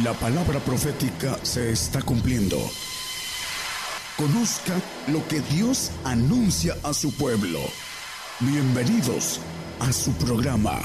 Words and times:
La 0.00 0.14
palabra 0.14 0.58
profética 0.58 1.38
se 1.42 1.70
está 1.70 2.00
cumpliendo. 2.00 2.56
Conozca 4.16 4.80
lo 5.08 5.28
que 5.28 5.40
Dios 5.54 5.90
anuncia 6.02 6.74
a 6.82 6.94
su 6.94 7.14
pueblo. 7.14 7.58
Bienvenidos 8.40 9.38
a 9.80 9.92
su 9.92 10.12
programa, 10.12 10.80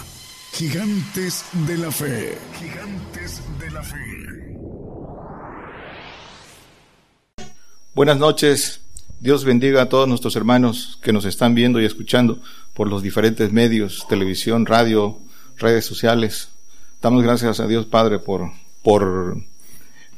Gigantes 0.51 1.45
de 1.65 1.77
la 1.77 1.89
Fe. 1.89 2.37
Gigantes 2.59 3.41
de 3.57 3.71
la 3.71 3.81
Fe. 3.81 4.57
Buenas 7.95 8.17
noches. 8.17 8.81
Dios 9.21 9.45
bendiga 9.45 9.83
a 9.83 9.89
todos 9.89 10.09
nuestros 10.09 10.35
hermanos 10.35 10.99
que 11.01 11.13
nos 11.13 11.23
están 11.23 11.55
viendo 11.55 11.79
y 11.79 11.85
escuchando 11.85 12.41
por 12.73 12.89
los 12.89 13.03
diferentes 13.03 13.53
medios, 13.53 14.05
televisión, 14.09 14.65
radio, 14.65 15.17
redes 15.55 15.85
sociales. 15.85 16.49
Damos 17.01 17.23
gracias 17.23 17.61
a 17.61 17.67
Dios 17.67 17.85
Padre 17.85 18.19
por 18.19 18.51
por 18.83 19.37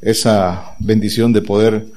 esa 0.02 0.76
bendición 0.80 1.34
de 1.34 1.42
poder 1.42 1.88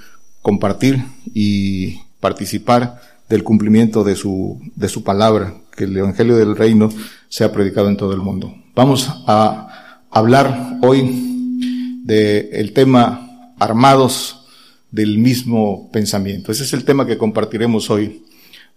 compartir 0.42 1.04
y 1.34 2.00
participar 2.20 3.00
del 3.28 3.44
cumplimiento 3.44 4.04
de 4.04 4.16
su, 4.16 4.60
de 4.76 4.88
su 4.88 5.04
palabra, 5.04 5.54
que 5.74 5.84
el 5.84 5.96
Evangelio 5.96 6.36
del 6.36 6.56
Reino 6.56 6.90
sea 7.28 7.52
predicado 7.52 7.88
en 7.88 7.96
todo 7.96 8.12
el 8.12 8.20
mundo. 8.20 8.54
Vamos 8.74 9.10
a 9.26 10.04
hablar 10.10 10.78
hoy 10.82 12.02
del 12.04 12.48
el 12.52 12.72
tema 12.72 13.54
armados 13.58 14.46
del 14.90 15.18
mismo 15.18 15.90
pensamiento. 15.90 16.52
Ese 16.52 16.64
es 16.64 16.72
el 16.72 16.84
tema 16.84 17.06
que 17.06 17.18
compartiremos 17.18 17.90
hoy. 17.90 18.24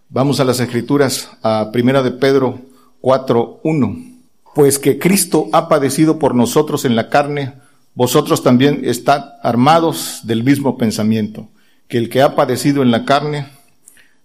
Vamos 0.10 0.40
a 0.40 0.46
las 0.46 0.60
escrituras, 0.60 1.30
a 1.44 1.70
Primera 1.72 2.02
de 2.02 2.12
Pedro 2.12 2.62
4.1. 3.02 4.14
Pues 4.54 4.80
que 4.80 4.98
Cristo 4.98 5.50
ha 5.52 5.68
padecido 5.68 6.18
por 6.18 6.34
nosotros 6.34 6.86
en 6.86 6.96
la 6.96 7.10
carne, 7.10 7.56
vosotros 7.96 8.44
también 8.44 8.82
estad 8.84 9.36
armados 9.42 10.20
del 10.24 10.44
mismo 10.44 10.78
pensamiento, 10.78 11.48
que 11.88 11.98
el 11.98 12.10
que 12.10 12.22
ha 12.22 12.36
padecido 12.36 12.84
en 12.84 12.92
la 12.92 13.06
carne 13.06 13.48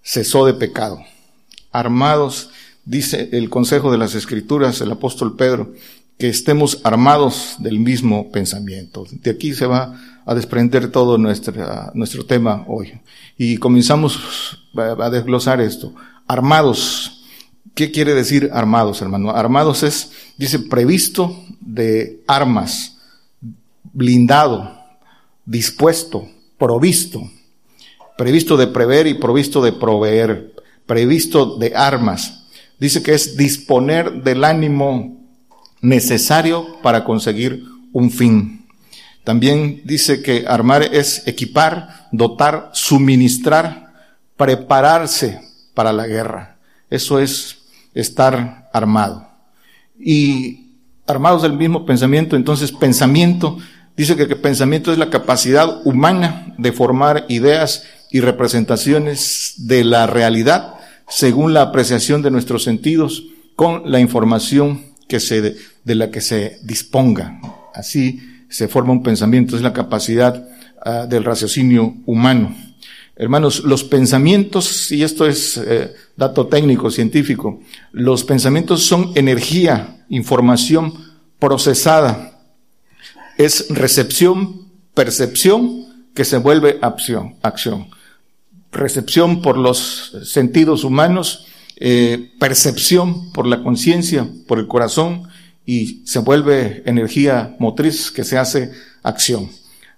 cesó 0.02 0.44
de 0.44 0.54
pecado. 0.54 1.00
Armados, 1.70 2.50
dice 2.84 3.28
el 3.32 3.48
consejo 3.48 3.92
de 3.92 3.98
las 3.98 4.16
escrituras, 4.16 4.80
el 4.80 4.90
apóstol 4.90 5.36
Pedro, 5.36 5.72
que 6.18 6.28
estemos 6.28 6.80
armados 6.82 7.54
del 7.60 7.78
mismo 7.78 8.32
pensamiento. 8.32 9.06
De 9.10 9.30
aquí 9.30 9.54
se 9.54 9.66
va 9.66 9.98
a 10.26 10.34
desprender 10.34 10.90
todo 10.90 11.16
nuestro, 11.16 11.54
nuestro 11.94 12.26
tema 12.26 12.64
hoy. 12.66 13.00
Y 13.38 13.56
comenzamos 13.58 14.18
a 14.76 15.10
desglosar 15.10 15.60
esto. 15.60 15.94
Armados. 16.26 17.22
¿Qué 17.74 17.92
quiere 17.92 18.14
decir 18.14 18.50
armados, 18.52 19.00
hermano? 19.00 19.30
Armados 19.30 19.84
es, 19.84 20.10
dice, 20.36 20.58
previsto 20.58 21.36
de 21.60 22.20
armas 22.26 22.89
blindado, 23.92 24.78
dispuesto, 25.44 26.28
provisto, 26.58 27.22
previsto 28.16 28.56
de 28.56 28.66
prever 28.66 29.06
y 29.06 29.14
provisto 29.14 29.62
de 29.62 29.72
proveer, 29.72 30.54
previsto 30.86 31.56
de 31.56 31.74
armas. 31.74 32.44
Dice 32.78 33.02
que 33.02 33.14
es 33.14 33.36
disponer 33.36 34.22
del 34.22 34.44
ánimo 34.44 35.20
necesario 35.80 36.80
para 36.82 37.04
conseguir 37.04 37.64
un 37.92 38.10
fin. 38.10 38.66
También 39.24 39.82
dice 39.84 40.22
que 40.22 40.44
armar 40.46 40.82
es 40.82 41.26
equipar, 41.26 42.08
dotar, 42.10 42.70
suministrar, 42.72 43.92
prepararse 44.36 45.40
para 45.74 45.92
la 45.92 46.06
guerra. 46.06 46.56
Eso 46.88 47.18
es 47.18 47.58
estar 47.94 48.68
armado. 48.72 49.28
Y 49.98 50.70
armados 51.06 51.42
del 51.42 51.52
mismo 51.52 51.84
pensamiento, 51.84 52.36
entonces 52.36 52.72
pensamiento 52.72 53.58
Dice 54.00 54.16
que, 54.16 54.22
el 54.22 54.38
pensamiento 54.38 54.92
es 54.92 54.96
la 54.96 55.10
capacidad 55.10 55.82
humana 55.84 56.54
de 56.56 56.72
formar 56.72 57.26
ideas 57.28 57.84
y 58.10 58.20
representaciones 58.20 59.52
de 59.58 59.84
la 59.84 60.06
realidad 60.06 60.76
según 61.06 61.52
la 61.52 61.60
apreciación 61.60 62.22
de 62.22 62.30
nuestros 62.30 62.64
sentidos 62.64 63.24
con 63.56 63.90
la 63.92 64.00
información 64.00 64.86
que 65.06 65.20
se, 65.20 65.42
de, 65.42 65.94
la 65.94 66.10
que 66.10 66.22
se 66.22 66.60
disponga. 66.62 67.42
Así 67.74 68.20
se 68.48 68.68
forma 68.68 68.92
un 68.92 69.02
pensamiento, 69.02 69.54
es 69.54 69.60
la 69.60 69.74
capacidad 69.74 70.48
ah, 70.82 71.04
del 71.06 71.22
raciocinio 71.22 71.94
humano. 72.06 72.56
Hermanos, 73.16 73.64
los 73.64 73.84
pensamientos, 73.84 74.90
y 74.92 75.02
esto 75.02 75.26
es 75.26 75.58
eh, 75.58 75.92
dato 76.16 76.46
técnico, 76.46 76.90
científico, 76.90 77.60
los 77.92 78.24
pensamientos 78.24 78.82
son 78.82 79.12
energía, 79.14 80.06
información 80.08 80.94
procesada 81.38 82.29
es 83.44 83.68
recepción, 83.70 84.68
percepción, 84.92 85.86
que 86.14 86.26
se 86.26 86.36
vuelve 86.36 86.78
acción. 86.82 87.36
acción. 87.40 87.88
Recepción 88.70 89.40
por 89.40 89.56
los 89.56 90.12
sentidos 90.24 90.84
humanos, 90.84 91.46
eh, 91.76 92.32
percepción 92.38 93.32
por 93.32 93.46
la 93.46 93.62
conciencia, 93.62 94.28
por 94.46 94.58
el 94.58 94.66
corazón, 94.66 95.28
y 95.64 96.02
se 96.04 96.18
vuelve 96.18 96.82
energía 96.84 97.56
motriz 97.58 98.10
que 98.10 98.24
se 98.24 98.36
hace 98.36 98.72
acción. 99.02 99.48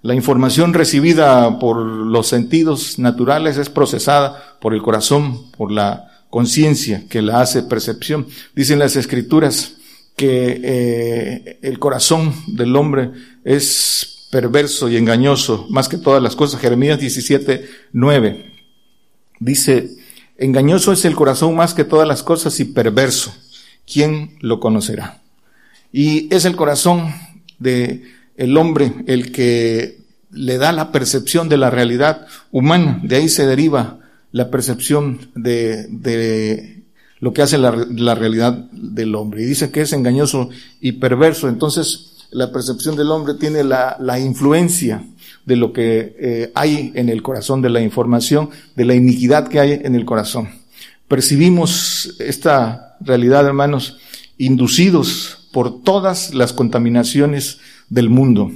La 0.03 0.15
información 0.15 0.73
recibida 0.73 1.59
por 1.59 1.79
los 1.79 2.29
sentidos 2.29 3.01
naturales 3.01 3.57
es 3.57 3.71
procesada 3.71 4.57
por 4.61 4.73
el 4.73 4.83
corazón, 4.83 5.51
por 5.53 5.73
la 5.73 6.13
conciencia 6.31 7.05
que 7.09 7.23
la 7.23 7.41
hace 7.41 7.65
percepción. 7.65 8.29
Dicen 8.55 8.79
las 8.79 8.95
escrituras, 8.95 9.75
que 10.17 10.61
eh, 10.63 11.59
el 11.63 11.79
corazón 11.79 12.35
del 12.47 12.77
hombre 12.77 13.11
es 13.45 14.29
perverso 14.31 14.89
y 14.89 14.97
engañoso, 14.97 15.67
más 15.69 15.89
que 15.89 15.99
todas 15.99 16.23
las 16.23 16.37
cosas. 16.37 16.61
Jeremías 16.61 16.99
17, 16.99 17.69
9 17.93 18.53
dice, 19.41 19.91
engañoso 20.39 20.93
es 20.93 21.05
el 21.05 21.15
corazón 21.15 21.55
más 21.55 21.75
que 21.75 21.85
todas 21.85 22.09
las 22.09 22.23
cosas 22.23 22.59
y 22.61 22.65
perverso. 22.65 23.35
¿Quién 23.91 24.37
lo 24.41 24.61
conocerá? 24.61 25.21
Y 25.93 26.33
es 26.35 26.45
el 26.45 26.57
corazón 26.57 27.13
de 27.59 28.05
hombre 28.57 28.93
el 29.07 29.33
que 29.33 29.99
le 30.31 30.57
da 30.57 30.73
la 30.73 30.93
percepción 30.93 31.49
de 31.49 31.59
la 31.59 31.71
realidad 31.71 32.27
humana. 32.51 33.01
De 33.03 33.17
ahí 33.17 33.29
se 33.29 33.47
deriva 33.47 33.99
la 34.31 34.51
percepción 34.51 35.31
de, 35.35 35.87
de 35.89 36.82
lo 37.23 37.33
que 37.33 37.41
hace 37.41 37.57
la, 37.57 37.71
realidad 38.17 38.53
del 38.73 39.15
hombre. 39.15 39.43
Y 39.43 39.47
dice 39.47 39.71
que 39.71 39.83
es 39.83 39.93
engañoso 39.93 40.51
y 40.81 40.91
perverso. 40.91 41.49
Entonces, 41.49 42.27
la 42.33 42.51
percepción 42.51 42.97
del 42.97 43.13
hombre 43.13 43.35
tiene 43.35 43.63
la, 43.63 44.19
influencia 44.19 45.07
de 45.47 45.55
lo 45.55 45.73
que 45.73 46.17
eh, 46.19 46.53
hay 46.57 46.91
en 46.97 47.09
el 47.09 47.23
corazón, 47.23 47.63
de 47.63 47.71
la 47.71 47.81
información, 47.81 48.51
de 48.75 48.85
la 48.87 48.97
iniquidad 48.97 49.47
que 49.47 49.61
hay 49.61 49.81
en 49.85 49.95
el 49.95 50.05
corazón. 50.05 50.49
Percibimos 51.07 52.17
esta 52.19 52.97
realidad, 52.99 53.47
hermanos, 53.47 53.99
inducidos 54.37 55.47
por 55.53 55.85
todas 55.85 56.35
las 56.35 56.53
contaminaciones 56.53 57.61
del 57.89 58.11
mundo. 58.11 58.51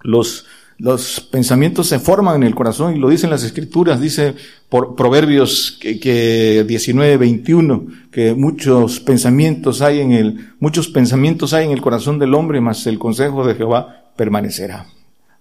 Los 0.00 0.46
los 0.78 1.20
pensamientos 1.20 1.86
se 1.86 1.98
forman 1.98 2.36
en 2.36 2.42
el 2.42 2.54
corazón 2.54 2.96
y 2.96 2.98
lo 2.98 3.08
dicen 3.08 3.30
las 3.30 3.44
escrituras, 3.44 4.00
dice 4.00 4.34
Proverbios 4.68 5.78
que, 5.80 6.00
que 6.00 6.64
19, 6.66 7.16
21, 7.16 7.86
que 8.10 8.34
muchos 8.34 9.00
pensamientos 9.00 9.82
hay 9.82 10.00
en 10.00 10.12
el, 10.12 10.52
muchos 10.58 10.88
pensamientos 10.88 11.52
hay 11.54 11.66
en 11.66 11.70
el 11.70 11.80
corazón 11.80 12.18
del 12.18 12.34
hombre, 12.34 12.60
mas 12.60 12.86
el 12.86 12.98
consejo 12.98 13.46
de 13.46 13.54
Jehová 13.54 14.10
permanecerá. 14.16 14.86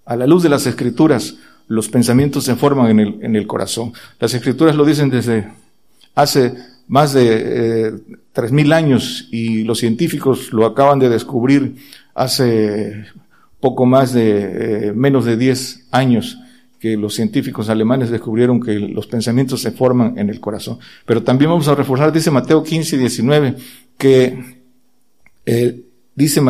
A 0.06 0.16
la 0.16 0.28
luz 0.28 0.44
de 0.44 0.50
las 0.50 0.68
escrituras, 0.68 1.36
los 1.68 1.90
pensamientos 1.90 2.44
se 2.44 2.56
forman 2.56 2.92
en 2.92 3.00
el, 3.00 3.20
en 3.22 3.36
el 3.36 3.48
corazón. 3.48 3.94
Las 4.20 4.34
escrituras 4.34 4.76
lo 4.76 4.86
dicen 4.86 5.10
desde 5.10 5.48
hace 6.14 6.54
más 6.88 7.14
de 7.14 7.28
eh, 7.32 7.94
tres 8.34 8.52
mil 8.52 8.74
años 8.74 9.28
y 9.32 9.64
los 9.64 9.80
científicos 9.80 10.52
lo 10.52 10.66
acaban 10.66 11.00
de 11.00 11.10
descubrir 11.10 11.76
hace 12.14 13.06
poco 13.64 13.86
más 13.86 14.12
de, 14.12 14.90
eh, 14.90 14.94
menos 14.94 15.24
de 15.24 15.38
10 15.38 15.88
años 15.92 16.38
que 16.82 16.98
los 16.98 17.14
científicos 17.14 17.70
alemanes 17.70 18.10
descubrieron 18.10 18.60
que 18.60 18.78
los 18.78 19.08
pensamientos 19.08 19.62
se 19.62 19.72
forman 19.72 20.20
en 20.20 20.30
el 20.30 20.42
corazón. 20.42 20.80
Pero 21.06 21.24
también 21.24 21.50
vamos 21.50 21.70
a 21.70 21.76
reforzar, 21.76 22.12
dice 22.12 22.30
Mateo 22.30 22.62
15 22.62 22.98
y 22.98 23.00
19, 23.00 23.56
que 23.98 24.58
eh, 25.46 25.82
dice, 26.14 26.42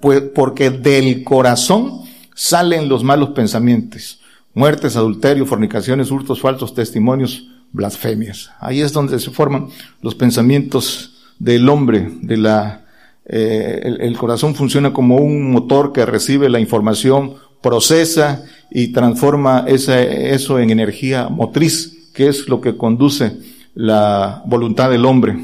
pues, 0.00 0.20
porque 0.32 0.70
del 0.70 1.24
corazón 1.24 2.02
salen 2.36 2.88
los 2.88 3.02
malos 3.02 3.30
pensamientos, 3.30 4.20
muertes, 4.54 4.94
adulterio, 4.94 5.46
fornicaciones, 5.46 6.12
hurtos, 6.12 6.40
falsos 6.40 6.72
testimonios, 6.72 7.48
blasfemias. 7.72 8.52
Ahí 8.60 8.80
es 8.80 8.92
donde 8.92 9.18
se 9.18 9.32
forman 9.32 9.70
los 10.02 10.14
pensamientos 10.14 11.16
del 11.40 11.68
hombre, 11.68 12.12
de 12.22 12.36
la 12.36 12.84
eh, 13.26 13.80
el, 14.00 14.16
corazón 14.16 14.54
funciona 14.54 14.92
como 14.92 15.16
un 15.16 15.50
motor 15.52 15.92
que 15.92 16.06
recibe 16.06 16.48
la 16.48 16.60
información, 16.60 17.34
procesa 17.62 18.44
y 18.70 18.88
transforma 18.88 19.64
eso 19.68 20.58
en 20.58 20.70
energía 20.70 21.28
motriz, 21.28 22.10
que 22.12 22.28
es 22.28 22.48
lo 22.48 22.60
que 22.60 22.76
conduce 22.76 23.32
la 23.74 24.42
voluntad 24.46 24.90
del 24.90 25.04
hombre. 25.04 25.38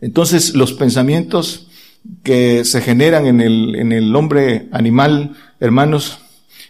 Entonces, 0.00 0.54
los 0.54 0.72
pensamientos 0.72 1.68
que 2.22 2.64
se 2.64 2.80
generan 2.80 3.26
en 3.26 3.40
el, 3.40 3.74
en 3.74 3.92
el 3.92 4.14
hombre 4.14 4.68
animal, 4.72 5.36
hermanos, 5.60 6.18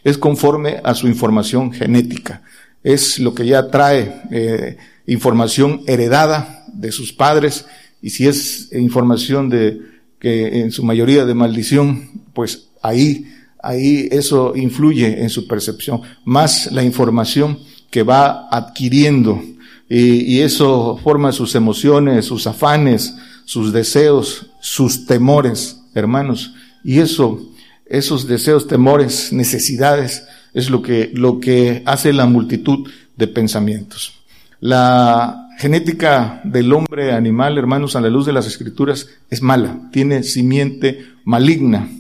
es 0.05 0.19
conforme 0.19 0.81
a 0.85 0.95
su 0.95 1.09
información 1.09 1.73
genética. 1.73 2.43
Es 2.83 3.19
lo 3.19 3.35
que 3.35 3.47
ya 3.47 3.71
trae 3.71 4.23
eh, 4.31 4.77
información 5.07 5.83
heredada 5.87 6.65
de 6.73 6.93
sus 6.93 7.13
padres 7.13 7.67
y 8.00 8.11
si 8.11 8.27
es 8.27 8.71
información 8.73 9.49
de 9.49 9.81
que 10.19 10.61
en 10.61 10.73
su 10.73 10.85
mayoría 10.85 11.25
de 11.25 11.35
maldición, 11.35 12.23
pues 12.33 12.69
ahí, 12.83 13.27
ahí 13.62 14.09
eso 14.11 14.55
influye 14.56 15.23
en 15.23 15.31
su 15.31 15.47
percepción, 15.47 16.03
más 16.25 16.71
la 16.73 16.83
información 16.83 17.59
que 17.91 18.03
va 18.03 18.49
adquiriendo. 18.50 19.43
Y, 19.89 20.41
eso 20.41 21.00
forma 21.03 21.33
sus 21.33 21.55
emociones, 21.55 22.27
sus 22.27 22.47
afanes, 22.47 23.15
sus 23.47 23.73
deseos, 23.73 24.50
sus 24.61 25.06
temores, 25.06 25.81
hermanos, 25.95 26.53
y 26.85 26.99
eso, 26.99 27.41
esos 27.87 28.29
deseos, 28.29 28.69
temores, 28.69 29.33
necesidades, 29.33 30.25
es 30.53 30.69
lo 30.69 30.83
que, 30.83 31.11
lo 31.15 31.41
que 31.41 31.83
hace 31.87 32.12
la 32.12 32.27
multitud 32.27 32.87
de 33.17 33.29
pensamientos. 33.29 34.12
La 34.61 35.48
genética 35.59 36.41
del 36.45 36.73
hombre 36.73 37.13
animal, 37.13 37.59
hermanos, 37.59 37.97
a 37.97 38.01
la 38.01 38.09
luz 38.09 38.25
de 38.27 38.33
las 38.33 38.47
escrituras, 38.47 39.09
es 39.29 39.43
mala, 39.43 39.91
tiene 39.93 40.23
simiente 40.23 41.05
maligna. 41.25 41.91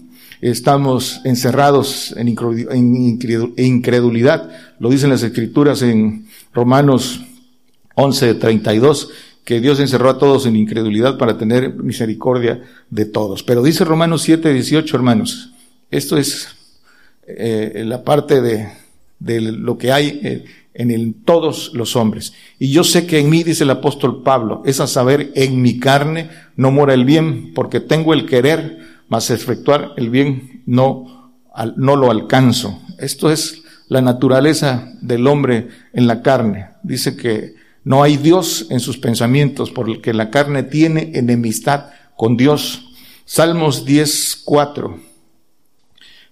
Estamos 0.40 1.20
encerrados 1.24 2.14
en 2.16 2.28
incredulidad. 3.56 4.48
Lo 4.78 4.88
dicen 4.90 5.10
las 5.10 5.24
escrituras 5.24 5.82
en 5.82 6.28
Romanos 6.54 7.20
11, 7.96 8.34
32, 8.34 9.10
que 9.44 9.60
Dios 9.60 9.80
encerró 9.80 10.10
a 10.10 10.18
todos 10.18 10.46
en 10.46 10.54
incredulidad 10.54 11.18
para 11.18 11.36
tener 11.36 11.74
misericordia 11.74 12.62
de 12.90 13.06
todos. 13.06 13.42
Pero 13.42 13.64
dice 13.64 13.84
Romanos 13.84 14.22
7, 14.22 14.52
18, 14.52 14.96
hermanos, 14.96 15.50
esto 15.90 16.16
es 16.16 16.48
eh, 17.26 17.82
la 17.84 18.04
parte 18.04 18.40
de, 18.40 18.68
lo 19.40 19.76
que 19.76 19.90
hay 19.90 20.20
eh, 20.22 20.44
en 20.78 20.92
el, 20.92 21.14
todos 21.24 21.72
los 21.74 21.96
hombres. 21.96 22.32
Y 22.58 22.70
yo 22.70 22.84
sé 22.84 23.06
que 23.06 23.18
en 23.18 23.28
mí, 23.28 23.42
dice 23.42 23.64
el 23.64 23.70
apóstol 23.70 24.22
Pablo, 24.22 24.62
es 24.64 24.80
a 24.80 24.86
saber, 24.86 25.32
en 25.34 25.60
mi 25.60 25.78
carne 25.80 26.30
no 26.56 26.70
mora 26.70 26.94
el 26.94 27.04
bien, 27.04 27.52
porque 27.52 27.80
tengo 27.80 28.14
el 28.14 28.26
querer, 28.26 28.78
mas 29.08 29.30
efectuar 29.30 29.92
el 29.96 30.08
bien 30.08 30.62
no, 30.66 31.32
no 31.76 31.96
lo 31.96 32.10
alcanzo. 32.10 32.80
Esto 32.98 33.30
es 33.30 33.62
la 33.88 34.00
naturaleza 34.02 34.92
del 35.02 35.26
hombre 35.26 35.68
en 35.92 36.06
la 36.06 36.22
carne. 36.22 36.68
Dice 36.84 37.16
que 37.16 37.56
no 37.82 38.04
hay 38.04 38.16
Dios 38.16 38.68
en 38.70 38.78
sus 38.78 38.98
pensamientos, 38.98 39.72
porque 39.72 40.14
la 40.14 40.30
carne 40.30 40.62
tiene 40.62 41.10
enemistad 41.14 41.86
con 42.16 42.36
Dios. 42.36 42.92
Salmos 43.24 43.84
10, 43.84 44.42
4. 44.44 45.00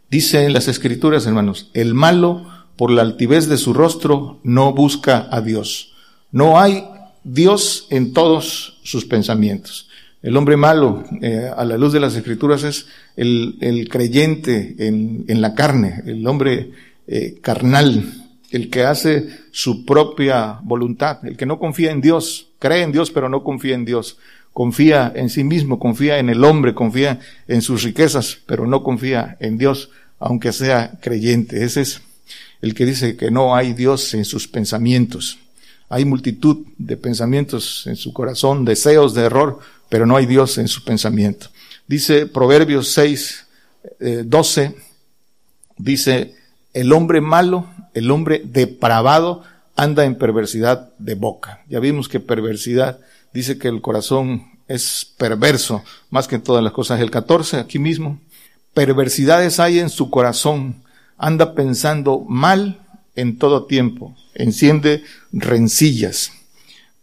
Dice 0.08 0.44
en 0.44 0.52
las 0.52 0.68
escrituras, 0.68 1.26
hermanos, 1.26 1.68
el 1.74 1.94
malo 1.94 2.46
por 2.76 2.90
la 2.90 3.02
altivez 3.02 3.48
de 3.48 3.56
su 3.56 3.72
rostro 3.72 4.38
no 4.42 4.72
busca 4.72 5.28
a 5.30 5.40
Dios. 5.40 5.92
No 6.32 6.60
hay 6.60 6.84
Dios 7.24 7.86
en 7.90 8.12
todos 8.12 8.78
sus 8.82 9.04
pensamientos. 9.04 9.88
El 10.22 10.36
hombre 10.36 10.56
malo, 10.56 11.04
eh, 11.22 11.50
a 11.56 11.64
la 11.64 11.76
luz 11.76 11.92
de 11.92 12.00
las 12.00 12.16
escrituras, 12.16 12.64
es 12.64 12.86
el, 13.16 13.88
creyente 13.90 14.74
en, 14.78 15.24
en, 15.28 15.40
la 15.40 15.54
carne, 15.54 16.02
el 16.06 16.26
hombre 16.26 16.70
eh, 17.06 17.38
carnal, 17.40 18.12
el 18.50 18.70
que 18.70 18.84
hace 18.84 19.28
su 19.50 19.84
propia 19.84 20.58
voluntad, 20.62 21.24
el 21.24 21.36
que 21.36 21.46
no 21.46 21.58
confía 21.58 21.90
en 21.90 22.00
Dios, 22.00 22.48
cree 22.58 22.82
en 22.82 22.92
Dios 22.92 23.10
pero 23.10 23.28
no 23.28 23.44
confía 23.44 23.74
en 23.74 23.84
Dios, 23.84 24.18
confía 24.52 25.12
en 25.14 25.28
sí 25.28 25.44
mismo, 25.44 25.78
confía 25.78 26.18
en 26.18 26.30
el 26.30 26.42
hombre, 26.42 26.74
confía 26.74 27.20
en 27.46 27.60
sus 27.62 27.82
riquezas, 27.82 28.38
pero 28.46 28.66
no 28.66 28.82
confía 28.82 29.36
en 29.40 29.58
Dios, 29.58 29.90
aunque 30.18 30.52
sea 30.52 30.98
creyente. 31.00 31.62
Ese 31.62 31.82
es 31.82 32.02
el 32.60 32.74
que 32.74 32.84
dice 32.84 33.16
que 33.16 33.30
no 33.30 33.54
hay 33.54 33.72
Dios 33.72 34.14
en 34.14 34.24
sus 34.24 34.48
pensamientos. 34.48 35.38
Hay 35.88 36.04
multitud 36.04 36.66
de 36.78 36.96
pensamientos 36.96 37.86
en 37.86 37.96
su 37.96 38.12
corazón, 38.12 38.64
deseos 38.64 39.14
de 39.14 39.22
error, 39.22 39.60
pero 39.88 40.06
no 40.06 40.16
hay 40.16 40.26
Dios 40.26 40.58
en 40.58 40.68
su 40.68 40.84
pensamiento. 40.84 41.48
Dice 41.86 42.26
Proverbios 42.26 42.88
6, 42.88 43.46
12, 44.24 44.62
eh, 44.62 44.74
dice, 45.78 46.34
el 46.74 46.92
hombre 46.92 47.20
malo, 47.20 47.68
el 47.94 48.10
hombre 48.10 48.42
depravado, 48.44 49.44
anda 49.76 50.04
en 50.04 50.16
perversidad 50.16 50.90
de 50.98 51.14
boca. 51.14 51.62
Ya 51.68 51.78
vimos 51.80 52.08
que 52.08 52.18
perversidad 52.18 52.98
dice 53.36 53.58
que 53.58 53.68
el 53.68 53.82
corazón 53.82 54.46
es 54.66 55.12
perverso, 55.18 55.84
más 56.10 56.26
que 56.26 56.36
en 56.36 56.42
todas 56.42 56.64
las 56.64 56.72
cosas. 56.72 57.00
El 57.00 57.10
14, 57.10 57.58
aquí 57.58 57.78
mismo, 57.78 58.18
perversidades 58.72 59.60
hay 59.60 59.78
en 59.78 59.90
su 59.90 60.10
corazón, 60.10 60.82
anda 61.18 61.54
pensando 61.54 62.20
mal 62.20 62.80
en 63.14 63.38
todo 63.38 63.64
tiempo, 63.64 64.14
enciende 64.34 65.02
rencillas. 65.32 66.32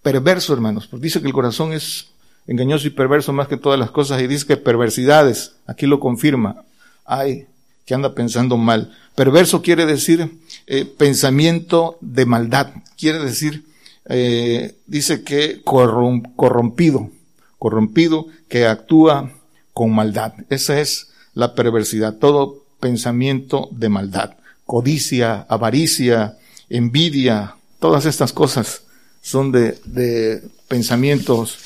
Perverso, 0.02 0.54
hermanos, 0.54 0.90
dice 0.94 1.22
que 1.22 1.28
el 1.28 1.34
corazón 1.34 1.74
es 1.74 2.08
engañoso 2.48 2.88
y 2.88 2.92
perverso 2.92 3.34
más 3.34 3.48
que 3.48 3.58
todas 3.58 3.80
las 3.80 3.92
cosas 3.92 4.22
y 4.22 4.28
dice 4.28 4.46
que 4.46 4.58
perversidades, 4.58 5.54
aquí 5.66 5.88
lo 5.88 6.00
confirma, 6.00 6.64
hay 7.06 7.48
que 7.86 7.94
anda 7.94 8.14
pensando 8.14 8.58
mal. 8.58 8.96
Perverso 9.16 9.62
quiere 9.62 9.86
decir 9.86 10.40
eh, 10.68 10.86
pensamiento 10.86 11.98
de 12.02 12.26
maldad, 12.26 12.70
quiere 12.98 13.20
decir, 13.20 13.66
eh, 14.06 14.76
dice 14.88 15.24
que 15.24 15.62
corrompido, 15.64 17.10
corrompido 17.58 18.28
que 18.50 18.68
actúa 18.68 19.32
con 19.74 19.94
maldad. 19.94 20.34
Esa 20.50 20.80
es 20.80 21.12
la 21.34 21.56
perversidad, 21.56 22.18
todo 22.18 22.63
pensamiento 22.84 23.70
de 23.72 23.88
maldad, 23.88 24.36
codicia, 24.66 25.46
avaricia, 25.48 26.38
envidia, 26.70 27.56
todas 27.80 28.06
estas 28.06 28.34
cosas 28.34 28.84
son 29.22 29.54
de, 29.54 30.44
pensamientos 30.68 31.60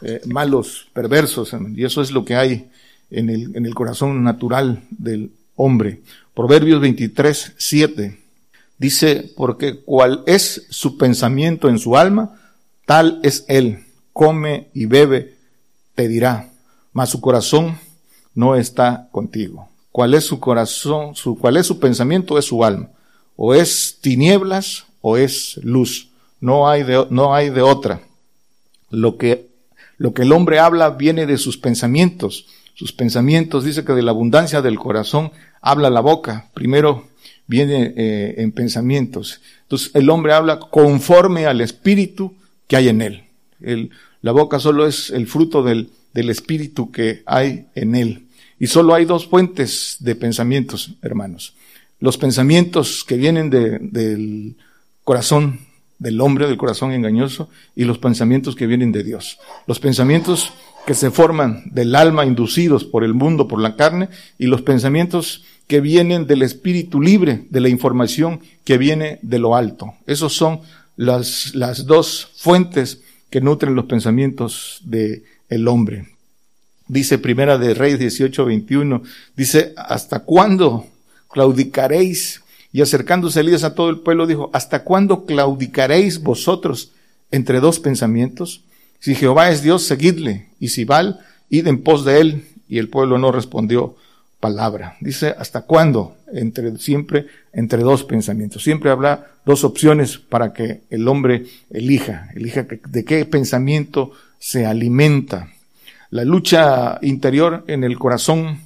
eh, 0.00 0.20
malos, 0.26 0.86
perversos, 0.92 1.56
y 1.74 1.84
eso 1.84 2.02
es 2.02 2.12
lo 2.12 2.24
que 2.24 2.36
hay 2.36 2.70
en 3.10 3.30
el, 3.30 3.56
en 3.56 3.66
el 3.66 3.74
corazón 3.74 4.22
natural 4.22 4.84
del 4.90 5.32
hombre. 5.56 6.02
Proverbios 6.34 6.80
23, 6.80 7.54
7 7.56 8.18
dice, 8.78 9.32
porque 9.36 9.80
cual 9.80 10.22
es 10.28 10.66
su 10.70 10.96
pensamiento 10.96 11.68
en 11.68 11.80
su 11.80 11.96
alma, 11.96 12.38
tal 12.86 13.18
es 13.24 13.44
él, 13.48 13.86
come 14.12 14.68
y 14.72 14.86
bebe, 14.86 15.34
te 15.96 16.06
dirá, 16.06 16.48
mas 16.92 17.10
su 17.10 17.20
corazón 17.20 17.76
no 18.36 18.54
está 18.54 19.08
contigo. 19.10 19.69
¿Cuál 19.92 20.14
es 20.14 20.24
su 20.24 20.38
corazón? 20.38 21.14
¿Cuál 21.40 21.56
es 21.56 21.66
su 21.66 21.78
pensamiento? 21.78 22.38
Es 22.38 22.46
su 22.46 22.64
alma. 22.64 22.90
O 23.36 23.54
es 23.54 23.98
tinieblas 24.00 24.84
o 25.00 25.16
es 25.16 25.58
luz. 25.62 26.10
No 26.40 26.68
hay 26.68 26.82
de, 26.82 27.06
no 27.10 27.34
hay 27.34 27.50
de 27.50 27.62
otra. 27.62 28.00
Lo 28.90 29.16
que, 29.18 29.48
lo 29.98 30.14
que 30.14 30.22
el 30.22 30.32
hombre 30.32 30.58
habla 30.58 30.90
viene 30.90 31.26
de 31.26 31.38
sus 31.38 31.56
pensamientos. 31.58 32.46
Sus 32.74 32.92
pensamientos, 32.92 33.64
dice 33.64 33.84
que 33.84 33.92
de 33.92 34.02
la 34.02 34.12
abundancia 34.12 34.62
del 34.62 34.78
corazón 34.78 35.32
habla 35.60 35.90
la 35.90 36.00
boca. 36.00 36.48
Primero 36.54 37.08
viene 37.46 37.92
eh, 37.96 38.34
en 38.38 38.52
pensamientos. 38.52 39.40
Entonces 39.62 39.90
el 39.94 40.08
hombre 40.08 40.32
habla 40.32 40.60
conforme 40.60 41.46
al 41.46 41.60
espíritu 41.60 42.34
que 42.66 42.76
hay 42.76 42.88
en 42.88 43.02
él. 43.02 43.24
La 44.22 44.32
boca 44.32 44.60
solo 44.60 44.86
es 44.86 45.10
el 45.10 45.26
fruto 45.26 45.62
del, 45.62 45.90
del 46.14 46.30
espíritu 46.30 46.90
que 46.90 47.22
hay 47.26 47.66
en 47.74 47.96
él. 47.96 48.26
Y 48.60 48.66
solo 48.66 48.94
hay 48.94 49.06
dos 49.06 49.26
fuentes 49.26 49.96
de 50.00 50.14
pensamientos, 50.14 50.92
hermanos. 51.00 51.54
Los 51.98 52.18
pensamientos 52.18 53.04
que 53.04 53.16
vienen 53.16 53.48
de, 53.48 53.78
del 53.78 54.54
corazón 55.02 55.60
del 55.98 56.20
hombre, 56.20 56.46
del 56.46 56.58
corazón 56.58 56.92
engañoso, 56.92 57.48
y 57.74 57.84
los 57.84 57.98
pensamientos 57.98 58.54
que 58.54 58.66
vienen 58.66 58.92
de 58.92 59.02
Dios. 59.02 59.38
Los 59.66 59.80
pensamientos 59.80 60.52
que 60.86 60.94
se 60.94 61.10
forman 61.10 61.64
del 61.72 61.94
alma 61.94 62.26
inducidos 62.26 62.84
por 62.84 63.02
el 63.02 63.14
mundo, 63.14 63.48
por 63.48 63.60
la 63.60 63.76
carne, 63.76 64.10
y 64.38 64.46
los 64.46 64.60
pensamientos 64.60 65.44
que 65.66 65.80
vienen 65.80 66.26
del 66.26 66.42
espíritu 66.42 67.00
libre, 67.00 67.46
de 67.48 67.60
la 67.60 67.70
información 67.70 68.40
que 68.64 68.76
viene 68.76 69.20
de 69.22 69.38
lo 69.38 69.56
alto. 69.56 69.94
Esos 70.06 70.34
son 70.34 70.60
las, 70.96 71.54
las 71.54 71.86
dos 71.86 72.30
fuentes 72.36 73.00
que 73.30 73.40
nutren 73.40 73.74
los 73.74 73.86
pensamientos 73.86 74.80
del 74.84 75.24
el 75.48 75.66
hombre 75.66 76.09
dice 76.90 77.18
Primera 77.18 77.56
de 77.56 77.74
Reyes 77.74 77.98
18, 77.98 78.44
21, 78.44 79.02
dice, 79.36 79.72
¿hasta 79.76 80.20
cuándo 80.20 80.86
claudicaréis? 81.30 82.42
Y 82.72 82.82
acercándose 82.82 83.40
Elías 83.40 83.64
a 83.64 83.74
todo 83.74 83.90
el 83.90 84.00
pueblo 84.00 84.26
dijo, 84.26 84.50
¿hasta 84.52 84.84
cuándo 84.84 85.24
claudicaréis 85.24 86.22
vosotros 86.22 86.92
entre 87.30 87.60
dos 87.60 87.80
pensamientos? 87.80 88.62
Si 88.98 89.14
Jehová 89.14 89.50
es 89.50 89.62
Dios, 89.62 89.84
seguidle, 89.84 90.48
y 90.58 90.68
si 90.68 90.84
Val, 90.84 91.20
id 91.48 91.66
en 91.66 91.82
pos 91.82 92.04
de 92.04 92.20
él. 92.20 92.44
Y 92.68 92.78
el 92.78 92.88
pueblo 92.88 93.18
no 93.18 93.32
respondió 93.32 93.96
palabra. 94.38 94.96
Dice, 95.00 95.34
¿hasta 95.36 95.62
cuándo? 95.62 96.16
Entre, 96.32 96.76
siempre 96.78 97.26
entre 97.52 97.82
dos 97.82 98.04
pensamientos. 98.04 98.62
Siempre 98.62 98.90
habrá 98.90 99.32
dos 99.44 99.64
opciones 99.64 100.18
para 100.18 100.52
que 100.52 100.82
el 100.90 101.08
hombre 101.08 101.46
elija, 101.70 102.30
elija 102.34 102.62
de 102.62 103.04
qué 103.04 103.24
pensamiento 103.24 104.12
se 104.38 104.66
alimenta. 104.66 105.48
La 106.10 106.24
lucha 106.24 106.98
interior 107.02 107.64
en 107.68 107.84
el 107.84 107.96
corazón 107.96 108.58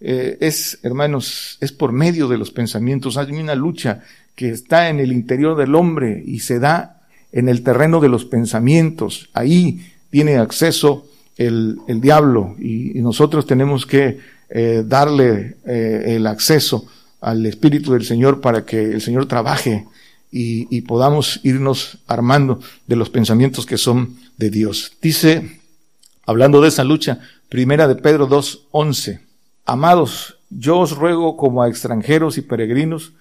eh, 0.00 0.36
es, 0.40 0.80
hermanos, 0.82 1.58
es 1.60 1.70
por 1.70 1.92
medio 1.92 2.26
de 2.26 2.38
los 2.38 2.50
pensamientos. 2.50 3.16
Hay 3.16 3.30
una 3.30 3.54
lucha 3.54 4.02
que 4.34 4.50
está 4.50 4.88
en 4.88 4.98
el 4.98 5.12
interior 5.12 5.56
del 5.56 5.76
hombre 5.76 6.22
y 6.26 6.40
se 6.40 6.58
da 6.58 7.02
en 7.30 7.48
el 7.48 7.62
terreno 7.62 8.00
de 8.00 8.08
los 8.08 8.24
pensamientos. 8.24 9.30
Ahí 9.32 9.92
tiene 10.10 10.38
acceso 10.38 11.06
el, 11.36 11.78
el 11.86 12.00
diablo 12.00 12.56
y, 12.58 13.00
nosotros 13.00 13.46
tenemos 13.46 13.86
que 13.86 14.18
eh, 14.50 14.82
darle 14.84 15.56
eh, 15.64 16.16
el 16.16 16.26
acceso 16.26 16.86
al 17.20 17.46
Espíritu 17.46 17.92
del 17.92 18.04
Señor 18.04 18.40
para 18.40 18.64
que 18.64 18.82
el 18.92 19.00
Señor 19.00 19.26
trabaje 19.26 19.86
y, 20.32 20.66
y, 20.76 20.80
podamos 20.82 21.40
irnos 21.44 21.98
armando 22.08 22.60
de 22.86 22.96
los 22.96 23.08
pensamientos 23.08 23.66
que 23.66 23.78
son 23.78 24.16
de 24.36 24.50
Dios. 24.50 24.96
Dice, 25.00 25.61
hablando 26.26 26.60
de 26.60 26.68
esa 26.68 26.84
lucha, 26.84 27.20
primera 27.48 27.88
de 27.88 27.96
Pedro 27.96 28.26
2, 28.26 28.68
11, 28.70 29.20
Amados, 29.64 30.38
yo 30.50 30.80
os 30.80 30.96
ruego 30.96 31.36
como 31.36 31.62
a 31.62 31.68
extranjeros 31.68 32.36
y 32.36 32.42
peregrinos, 32.42 33.12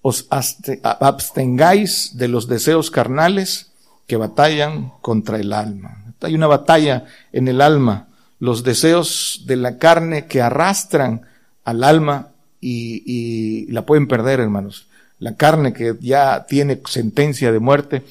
os 0.00 0.26
abstengáis 0.30 2.16
de 2.16 2.28
los 2.28 2.48
deseos 2.48 2.90
carnales 2.90 3.72
que 4.06 4.16
batallan 4.16 4.92
contra 5.00 5.38
el 5.38 5.52
alma. 5.52 6.04
Hay 6.20 6.34
una 6.34 6.46
batalla 6.46 7.04
en 7.32 7.48
el 7.48 7.60
alma, 7.60 8.08
los 8.38 8.64
deseos 8.64 9.42
de 9.46 9.56
la 9.56 9.78
carne 9.78 10.26
que 10.26 10.40
arrastran 10.40 11.22
al 11.64 11.84
alma 11.84 12.28
y, 12.60 13.66
la 13.70 13.84
pueden 13.84 14.08
perder, 14.08 14.40
hermanos. 14.40 14.86
La 15.18 15.36
carne 15.36 15.72
que 15.72 15.94
ya 16.00 16.46
tiene 16.46 16.80
sentencia 16.86 17.52
de 17.52 17.58
muerte, 17.58 18.02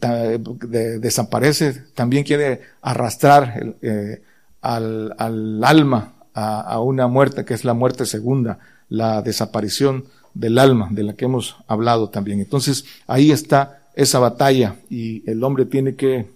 eh, 0.00 0.38
desaparece, 1.00 1.72
también 1.94 2.24
quiere 2.24 2.60
arrastrar 2.82 3.76
eh, 3.82 4.22
al, 4.60 5.14
al 5.18 5.64
alma 5.64 6.14
a, 6.34 6.80
una 6.80 7.08
muerte 7.08 7.44
que 7.44 7.54
es 7.54 7.64
la 7.64 7.74
muerte 7.74 8.06
segunda, 8.06 8.58
la 8.88 9.22
desaparición 9.22 10.04
del 10.34 10.58
alma, 10.58 10.88
de 10.90 11.02
la 11.02 11.14
que 11.14 11.24
hemos 11.24 11.56
hablado 11.66 12.10
también. 12.10 12.38
Entonces, 12.38 12.84
ahí 13.06 13.32
está 13.32 13.82
esa 13.94 14.18
batalla 14.20 14.76
y 14.88 15.28
el 15.28 15.42
hombre 15.42 15.64
tiene 15.64 15.96
que 15.96 16.26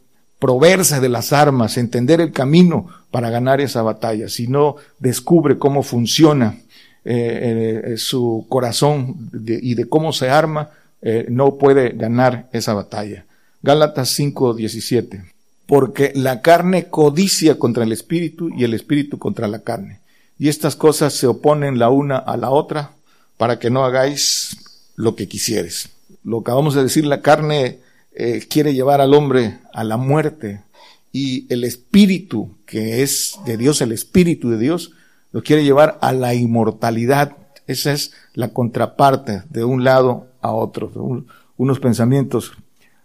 proveerse 0.40 0.98
de 0.98 1.08
las 1.08 1.32
armas, 1.32 1.76
entender 1.76 2.20
el 2.20 2.32
camino 2.32 2.88
para 3.12 3.30
ganar 3.30 3.60
esa 3.60 3.82
batalla. 3.82 4.28
Si 4.28 4.48
no 4.48 4.74
descubre 4.98 5.56
cómo 5.56 5.84
funciona 5.84 6.58
eh, 7.04 7.82
eh, 7.84 7.96
su 7.96 8.46
corazón 8.48 9.30
y 9.46 9.74
de 9.74 9.88
cómo 9.88 10.12
se 10.12 10.30
arma, 10.30 10.70
eh, 11.00 11.26
no 11.28 11.56
puede 11.58 11.90
ganar 11.90 12.48
esa 12.52 12.74
batalla. 12.74 13.24
Gálatas 13.62 14.18
5:17 14.18 15.32
porque 15.66 16.12
la 16.14 16.42
carne 16.42 16.88
codicia 16.88 17.58
contra 17.58 17.84
el 17.84 17.92
espíritu 17.92 18.50
y 18.54 18.64
el 18.64 18.74
espíritu 18.74 19.18
contra 19.18 19.48
la 19.48 19.60
carne. 19.60 20.00
Y 20.38 20.48
estas 20.48 20.76
cosas 20.76 21.14
se 21.14 21.26
oponen 21.26 21.78
la 21.78 21.88
una 21.88 22.18
a 22.18 22.36
la 22.36 22.50
otra 22.50 22.92
para 23.38 23.58
que 23.58 23.70
no 23.70 23.82
hagáis 23.82 24.56
lo 24.96 25.16
que 25.16 25.28
quisieres. 25.28 25.88
Lo 26.24 26.42
que 26.42 26.52
vamos 26.52 26.76
a 26.76 26.82
decir, 26.82 27.06
la 27.06 27.22
carne 27.22 27.78
eh, 28.14 28.44
quiere 28.50 28.74
llevar 28.74 29.00
al 29.00 29.14
hombre 29.14 29.60
a 29.72 29.82
la 29.82 29.96
muerte 29.96 30.62
y 31.10 31.50
el 31.52 31.64
espíritu, 31.64 32.54
que 32.66 33.02
es 33.02 33.36
de 33.46 33.56
Dios, 33.56 33.80
el 33.80 33.92
espíritu 33.92 34.50
de 34.50 34.58
Dios, 34.58 34.92
lo 35.32 35.42
quiere 35.42 35.64
llevar 35.64 35.98
a 36.02 36.12
la 36.12 36.34
inmortalidad. 36.34 37.36
Esa 37.66 37.92
es 37.92 38.12
la 38.34 38.52
contraparte 38.52 39.44
de 39.48 39.64
un 39.64 39.84
lado 39.84 40.26
a 40.40 40.52
otro, 40.52 41.24
unos 41.56 41.80
pensamientos 41.80 42.52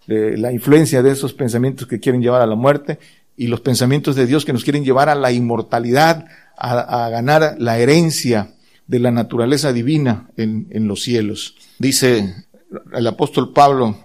la 0.07 0.51
influencia 0.51 1.03
de 1.03 1.11
esos 1.11 1.33
pensamientos 1.33 1.87
que 1.87 1.99
quieren 1.99 2.21
llevar 2.21 2.41
a 2.41 2.47
la 2.47 2.55
muerte 2.55 2.97
y 3.35 3.47
los 3.47 3.61
pensamientos 3.61 4.15
de 4.15 4.25
Dios 4.25 4.45
que 4.45 4.53
nos 4.53 4.63
quieren 4.63 4.83
llevar 4.83 5.09
a 5.09 5.15
la 5.15 5.31
inmortalidad, 5.31 6.25
a, 6.57 7.09
ganar 7.09 7.55
la 7.59 7.77
herencia 7.77 8.53
de 8.87 8.99
la 8.99 9.11
naturaleza 9.11 9.73
divina 9.73 10.29
en, 10.37 10.67
en, 10.71 10.87
los 10.87 11.03
cielos. 11.03 11.55
Dice 11.77 12.45
el 12.93 13.05
apóstol 13.05 13.53
Pablo 13.53 13.95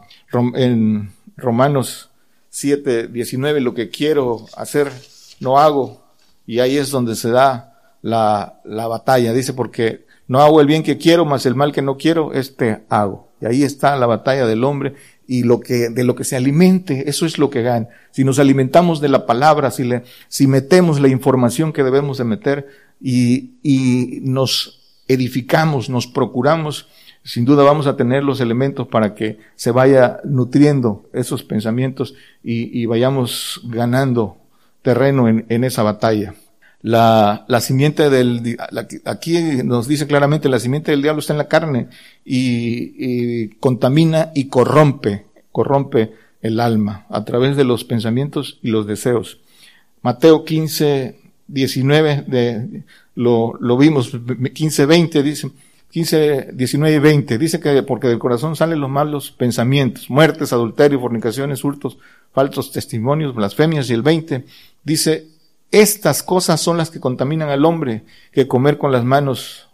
en 0.55 1.13
Romanos 1.37 2.11
7, 2.51 3.09
19, 3.09 3.61
lo 3.61 3.75
que 3.75 3.89
quiero 3.89 4.47
hacer 4.57 4.93
no 5.41 5.59
hago, 5.59 6.05
y 6.47 6.59
ahí 6.59 6.77
es 6.77 6.91
donde 6.91 7.17
se 7.17 7.31
da 7.31 7.73
la, 8.03 8.61
la 8.65 8.87
batalla. 8.87 9.33
Dice, 9.33 9.55
porque 9.55 10.05
no 10.29 10.41
hago 10.41 10.61
el 10.61 10.67
bien 10.67 10.83
que 10.83 10.99
quiero, 10.99 11.25
más 11.25 11.47
el 11.47 11.55
mal 11.55 11.73
que 11.73 11.83
no 11.83 11.97
quiero, 11.97 12.33
este 12.35 12.83
hago. 12.89 13.29
Y 13.41 13.47
ahí 13.47 13.63
está 13.63 13.97
la 13.97 14.07
batalla 14.07 14.47
del 14.47 14.65
hombre 14.65 14.95
y 15.33 15.45
lo 15.45 15.61
que, 15.61 15.89
de 15.89 16.05
lo 16.05 16.15
que 16.15 16.25
se 16.25 16.37
alimente, 16.37 17.09
eso 17.09 17.25
es 17.25 17.39
lo 17.39 17.49
que 17.49 17.62
gana. 17.62 17.89
Si 18.11 18.23
nos 18.23 18.39
alimentamos 18.39 19.01
de 19.01 19.09
la 19.09 19.25
palabra, 19.25 19.71
si 19.71 19.83
le, 19.83 20.03
si 20.29 20.47
metemos 20.47 21.01
la 21.01 21.09
información 21.09 21.73
que 21.73 21.83
debemos 21.83 22.19
de 22.19 22.25
meter 22.25 22.69
y, 23.01 23.53
y 23.62 24.21
nos 24.25 25.01
edificamos, 25.09 25.89
nos 25.89 26.07
procuramos, 26.07 26.87
sin 27.25 27.47
duda 27.47 27.62
vamos 27.62 27.87
a 27.87 27.97
tener 27.97 28.23
los 28.23 28.43
elementos 28.43 28.89
para 28.89 29.15
que 29.15 29.39
se 29.55 29.71
vaya 29.71 30.21
nutriendo 30.23 31.09
esos 31.15 31.43
pensamientos 31.43 32.15
y, 32.45 32.79
y 32.79 32.85
vayamos 32.85 33.62
ganando 33.65 34.37
terreno 34.83 35.29
en, 35.29 35.47
en 35.49 35.65
esa 35.65 35.83
batalla. 35.83 36.35
La, 36.83 37.45
la 37.47 37.61
simiente 37.61 38.11
del, 38.11 38.59
aquí 39.05 39.39
nos 39.65 39.87
dice 39.87 40.09
claramente, 40.09 40.49
la 40.49 40.59
simiente 40.59 40.91
del 40.91 41.03
diablo 41.03 41.21
está 41.21 41.33
en 41.33 41.39
la 41.39 41.49
carne 41.49 41.89
y, 42.25 42.95
y 42.99 43.49
contamina 43.61 44.33
y 44.35 44.47
corrompe, 44.49 45.27
corrompe 45.53 46.12
el 46.43 46.59
alma 46.59 47.07
a 47.09 47.25
través 47.25 47.57
de 47.57 47.65
los 47.65 47.85
pensamientos 47.85 48.59
y 48.62 48.69
los 48.69 48.87
deseos. 48.87 49.39
Mateo 50.03 50.45
15, 50.45 51.21
19, 51.47 52.25
de, 52.27 52.83
lo, 53.15 53.55
lo 53.61 53.77
vimos, 53.79 54.11
15, 54.53 54.87
20, 54.87 55.23
dice, 55.23 55.51
15, 55.91 56.51
19 56.53 56.97
y 56.97 56.99
20, 56.99 57.39
dice 57.39 57.61
que 57.61 57.83
porque 57.83 58.09
del 58.09 58.19
corazón 58.19 58.57
salen 58.57 58.81
los 58.81 58.91
malos 58.91 59.31
pensamientos, 59.31 60.11
muertes, 60.11 60.53
adulterio, 60.53 60.99
fornicaciones, 61.01 61.62
hurtos, 61.62 61.99
falsos 62.33 62.73
testimonios, 62.73 63.35
blasfemias, 63.35 63.89
y 63.91 63.93
el 63.93 64.03
20 64.03 64.45
dice, 64.83 65.29
estas 65.73 66.23
cosas 66.23 66.61
son 66.61 66.76
las 66.76 66.91
que 66.91 67.00
contaminan 67.00 67.49
al 67.49 67.64
hombre, 67.64 68.05
que 68.31 68.47
comer 68.47 68.79
con 68.79 68.93
las 68.93 69.05
manos 69.05 69.69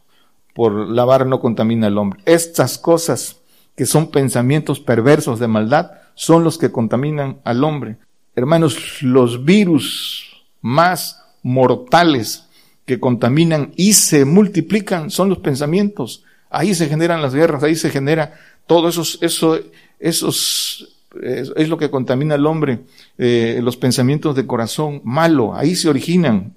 por 0.54 0.88
lavar 0.88 1.26
no 1.26 1.40
contamina 1.40 1.88
al 1.88 1.98
hombre. 1.98 2.20
Estas 2.24 2.78
cosas 2.78 3.36
que 3.74 3.84
son 3.84 4.10
pensamientos 4.10 4.80
perversos 4.80 5.38
de 5.38 5.48
maldad 5.48 5.92
son 6.14 6.44
los 6.44 6.56
que 6.56 6.72
contaminan 6.72 7.40
al 7.44 7.62
hombre. 7.62 7.96
Hermanos, 8.34 9.02
los 9.02 9.44
virus 9.44 10.44
más 10.60 11.22
mortales 11.42 12.46
que 12.86 13.00
contaminan 13.00 13.72
y 13.76 13.92
se 13.92 14.24
multiplican 14.24 15.10
son 15.10 15.28
los 15.28 15.38
pensamientos. 15.38 16.24
Ahí 16.48 16.74
se 16.74 16.88
generan 16.88 17.22
las 17.22 17.34
guerras, 17.34 17.62
ahí 17.62 17.74
se 17.74 17.90
genera 17.90 18.34
todo 18.66 18.88
esos, 18.88 19.18
eso, 19.20 19.58
esos 19.98 20.97
es, 21.22 21.68
lo 21.68 21.78
que 21.78 21.90
contamina 21.90 22.34
al 22.34 22.46
hombre, 22.46 22.80
eh, 23.16 23.60
los 23.62 23.76
pensamientos 23.76 24.36
de 24.36 24.46
corazón 24.46 25.00
malo, 25.04 25.54
ahí 25.54 25.74
se 25.74 25.88
originan. 25.88 26.54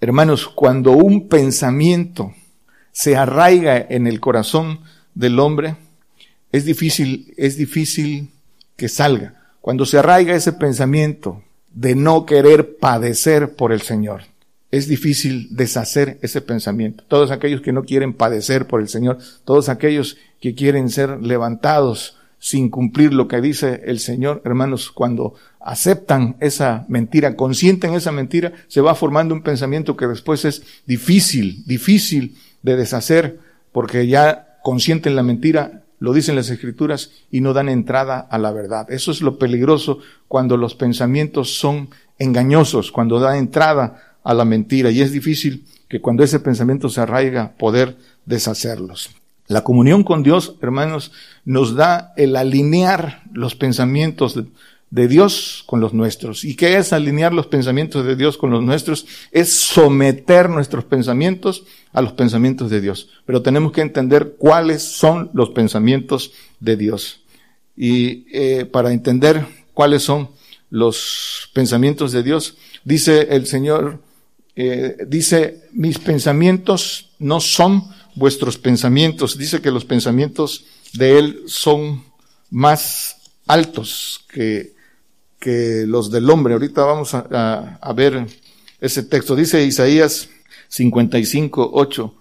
Hermanos, 0.00 0.48
cuando 0.48 0.92
un 0.92 1.28
pensamiento 1.28 2.34
se 2.90 3.16
arraiga 3.16 3.78
en 3.88 4.06
el 4.06 4.20
corazón 4.20 4.80
del 5.14 5.38
hombre, 5.38 5.76
es 6.50 6.64
difícil, 6.64 7.32
es 7.36 7.56
difícil 7.56 8.30
que 8.76 8.88
salga. 8.88 9.34
Cuando 9.60 9.86
se 9.86 9.98
arraiga 9.98 10.34
ese 10.34 10.52
pensamiento 10.52 11.42
de 11.72 11.94
no 11.94 12.26
querer 12.26 12.76
padecer 12.78 13.54
por 13.54 13.72
el 13.72 13.82
Señor, 13.82 14.22
es 14.70 14.88
difícil 14.88 15.48
deshacer 15.50 16.18
ese 16.22 16.40
pensamiento. 16.40 17.04
Todos 17.06 17.30
aquellos 17.30 17.60
que 17.60 17.72
no 17.72 17.84
quieren 17.84 18.14
padecer 18.14 18.66
por 18.66 18.80
el 18.80 18.88
Señor, 18.88 19.18
todos 19.44 19.68
aquellos 19.68 20.16
que 20.40 20.54
quieren 20.54 20.88
ser 20.88 21.22
levantados 21.22 22.16
sin 22.42 22.70
cumplir 22.70 23.14
lo 23.14 23.28
que 23.28 23.40
dice 23.40 23.82
el 23.84 24.00
Señor, 24.00 24.42
hermanos, 24.44 24.90
cuando 24.90 25.34
aceptan 25.60 26.34
esa 26.40 26.84
mentira, 26.88 27.36
consienten 27.36 27.94
esa 27.94 28.10
mentira, 28.10 28.52
se 28.66 28.80
va 28.80 28.96
formando 28.96 29.32
un 29.32 29.44
pensamiento 29.44 29.96
que 29.96 30.08
después 30.08 30.44
es 30.44 30.64
difícil, 30.84 31.62
difícil 31.66 32.36
de 32.62 32.74
deshacer, 32.74 33.38
porque 33.70 34.08
ya 34.08 34.58
consienten 34.64 35.14
la 35.14 35.22
mentira, 35.22 35.84
lo 36.00 36.12
dicen 36.12 36.34
las 36.34 36.50
escrituras, 36.50 37.12
y 37.30 37.42
no 37.42 37.52
dan 37.52 37.68
entrada 37.68 38.18
a 38.18 38.38
la 38.38 38.50
verdad. 38.50 38.90
Eso 38.90 39.12
es 39.12 39.20
lo 39.20 39.38
peligroso 39.38 40.00
cuando 40.26 40.56
los 40.56 40.74
pensamientos 40.74 41.56
son 41.56 41.90
engañosos, 42.18 42.90
cuando 42.90 43.20
dan 43.20 43.36
entrada 43.36 44.16
a 44.24 44.34
la 44.34 44.44
mentira, 44.44 44.90
y 44.90 45.00
es 45.00 45.12
difícil 45.12 45.64
que 45.88 46.00
cuando 46.00 46.24
ese 46.24 46.40
pensamiento 46.40 46.88
se 46.88 47.02
arraiga 47.02 47.52
poder 47.56 47.96
deshacerlos. 48.26 49.21
La 49.52 49.64
comunión 49.64 50.02
con 50.02 50.22
Dios, 50.22 50.56
hermanos, 50.62 51.12
nos 51.44 51.74
da 51.74 52.14
el 52.16 52.36
alinear 52.36 53.22
los 53.32 53.54
pensamientos 53.54 54.34
de, 54.34 55.08
Dios 55.08 55.62
con 55.66 55.80
los 55.80 55.92
nuestros. 55.92 56.44
¿Y 56.44 56.54
qué 56.56 56.76
es 56.78 56.92
alinear 56.92 57.34
los 57.34 57.46
pensamientos 57.46 58.04
de 58.06 58.16
Dios 58.16 58.38
con 58.38 58.50
los 58.50 58.62
nuestros? 58.62 59.06
Es 59.30 59.52
someter 59.52 60.48
nuestros 60.48 60.84
pensamientos 60.84 61.64
a 61.92 62.00
los 62.00 62.12
pensamientos 62.12 62.70
de 62.70 62.80
Dios. 62.80 63.10
Pero 63.26 63.42
tenemos 63.42 63.72
que 63.72 63.82
entender 63.82 64.36
cuáles 64.38 64.82
son 64.82 65.30
los 65.34 65.50
pensamientos 65.50 66.32
de 66.60 66.76
Dios. 66.76 67.20
Y 67.76 68.26
eh, 68.32 68.64
para 68.64 68.92
entender 68.92 69.46
cuáles 69.74 70.02
son 70.02 70.30
los 70.70 71.50
pensamientos 71.52 72.12
de 72.12 72.22
Dios. 72.22 72.56
Dice 72.84 73.28
el 73.30 73.46
Señor, 73.46 74.00
eh, 74.56 74.96
dice, 75.06 75.64
mis 75.72 75.98
pensamientos 75.98 77.10
no 77.18 77.40
son 77.40 77.84
vuestros 78.14 78.58
pensamientos. 78.58 79.38
Dice 79.38 79.60
que 79.60 79.70
los 79.70 79.84
pensamientos 79.84 80.64
de 80.92 81.18
Él 81.18 81.42
son 81.46 82.04
más 82.50 83.16
altos 83.46 84.24
que, 84.28 84.74
que 85.38 85.84
los 85.86 86.10
del 86.10 86.28
hombre. 86.30 86.54
Ahorita 86.54 86.84
vamos 86.84 87.14
a, 87.14 87.78
a 87.80 87.92
ver 87.92 88.26
ese 88.80 89.02
texto. 89.02 89.36
Dice 89.36 89.64
Isaías 89.64 90.28
55, 90.68 91.70
8 91.72 92.14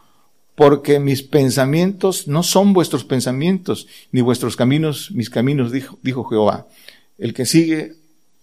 porque 0.55 0.99
mis 0.99 1.23
pensamientos 1.23 2.27
no 2.27 2.43
son 2.43 2.73
vuestros 2.73 3.03
pensamientos, 3.03 3.87
ni 4.11 4.21
vuestros 4.21 4.55
caminos 4.55 5.09
mis 5.11 5.29
caminos, 5.29 5.71
dijo, 5.71 5.97
dijo 6.03 6.23
Jehová. 6.25 6.67
El 7.17 7.33
que 7.33 7.45
sigue 7.45 7.95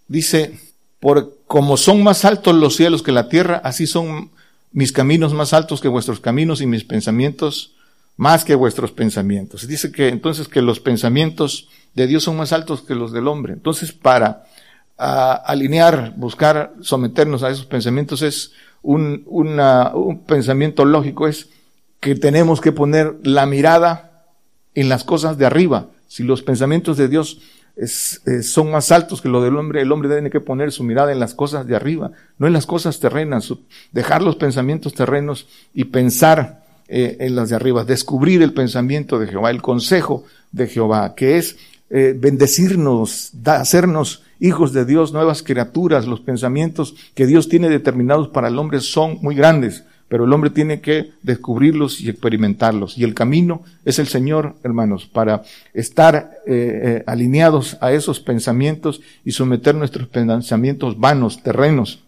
dice, 0.08 0.58
por 1.00 1.38
como 1.46 1.76
son 1.76 2.02
más 2.02 2.24
altos 2.24 2.54
los 2.54 2.76
cielos 2.76 3.02
que 3.02 3.12
la 3.12 3.28
tierra, 3.28 3.60
así 3.62 3.86
son 3.86 4.30
mis 4.72 4.92
caminos 4.92 5.34
más 5.34 5.52
altos 5.52 5.80
que 5.80 5.88
vuestros 5.88 6.20
caminos 6.20 6.60
y 6.60 6.66
mis 6.66 6.84
pensamientos 6.84 7.74
más 8.16 8.44
que 8.44 8.54
vuestros 8.54 8.92
pensamientos. 8.92 9.66
Dice 9.66 9.92
que 9.92 10.08
entonces 10.08 10.48
que 10.48 10.60
los 10.60 10.80
pensamientos 10.80 11.68
de 11.94 12.06
Dios 12.06 12.24
son 12.24 12.36
más 12.36 12.52
altos 12.52 12.82
que 12.82 12.94
los 12.94 13.12
del 13.12 13.28
hombre. 13.28 13.52
Entonces 13.54 13.92
para 13.92 14.44
alinear, 14.98 16.14
buscar 16.16 16.74
someternos 16.80 17.44
a 17.44 17.50
esos 17.50 17.66
pensamientos 17.66 18.22
es 18.22 18.52
un, 18.82 19.22
un 19.26 20.24
pensamiento 20.26 20.84
lógico, 20.84 21.28
es 21.28 21.48
que 22.00 22.16
tenemos 22.16 22.60
que 22.60 22.72
poner 22.72 23.16
la 23.22 23.46
mirada 23.46 24.26
en 24.74 24.88
las 24.88 25.04
cosas 25.04 25.38
de 25.38 25.46
arriba. 25.46 25.88
Si 26.08 26.24
los 26.24 26.42
pensamientos 26.42 26.96
de 26.96 27.08
Dios 27.08 27.38
son 27.86 28.70
más 28.72 28.90
altos 28.90 29.20
que 29.20 29.28
los 29.28 29.44
del 29.44 29.56
hombre, 29.56 29.82
el 29.82 29.92
hombre 29.92 30.08
tiene 30.08 30.30
que 30.30 30.40
poner 30.40 30.72
su 30.72 30.82
mirada 30.82 31.12
en 31.12 31.20
las 31.20 31.34
cosas 31.34 31.66
de 31.66 31.76
arriba, 31.76 32.10
no 32.38 32.46
en 32.46 32.52
las 32.52 32.66
cosas 32.66 32.98
terrenas, 32.98 33.52
dejar 33.92 34.22
los 34.22 34.36
pensamientos 34.36 34.94
terrenos 34.94 35.46
y 35.74 35.84
pensar 35.84 36.64
eh, 36.88 37.18
en 37.20 37.36
las 37.36 37.50
de 37.50 37.56
arriba, 37.56 37.84
descubrir 37.84 38.42
el 38.42 38.52
pensamiento 38.52 39.18
de 39.18 39.28
Jehová, 39.28 39.50
el 39.50 39.62
consejo 39.62 40.24
de 40.50 40.66
Jehová, 40.66 41.14
que 41.14 41.38
es 41.38 41.56
eh, 41.90 42.14
bendecirnos, 42.18 43.32
hacernos 43.44 44.22
hijos 44.40 44.72
de 44.72 44.84
Dios, 44.84 45.12
nuevas 45.12 45.42
criaturas, 45.42 46.06
los 46.06 46.20
pensamientos 46.20 46.96
que 47.14 47.26
Dios 47.26 47.48
tiene 47.48 47.68
determinados 47.68 48.28
para 48.28 48.48
el 48.48 48.58
hombre 48.58 48.80
son 48.80 49.18
muy 49.22 49.34
grandes 49.34 49.84
pero 50.08 50.24
el 50.24 50.32
hombre 50.32 50.50
tiene 50.50 50.80
que 50.80 51.12
descubrirlos 51.22 52.00
y 52.00 52.08
experimentarlos. 52.08 52.96
Y 52.96 53.04
el 53.04 53.14
camino 53.14 53.62
es 53.84 53.98
el 53.98 54.08
Señor, 54.08 54.56
hermanos, 54.62 55.06
para 55.06 55.42
estar 55.74 56.30
eh, 56.46 56.80
eh, 56.82 57.04
alineados 57.06 57.76
a 57.80 57.92
esos 57.92 58.18
pensamientos 58.18 59.02
y 59.24 59.32
someter 59.32 59.74
nuestros 59.74 60.08
pensamientos 60.08 60.98
vanos, 60.98 61.42
terrenos. 61.42 62.00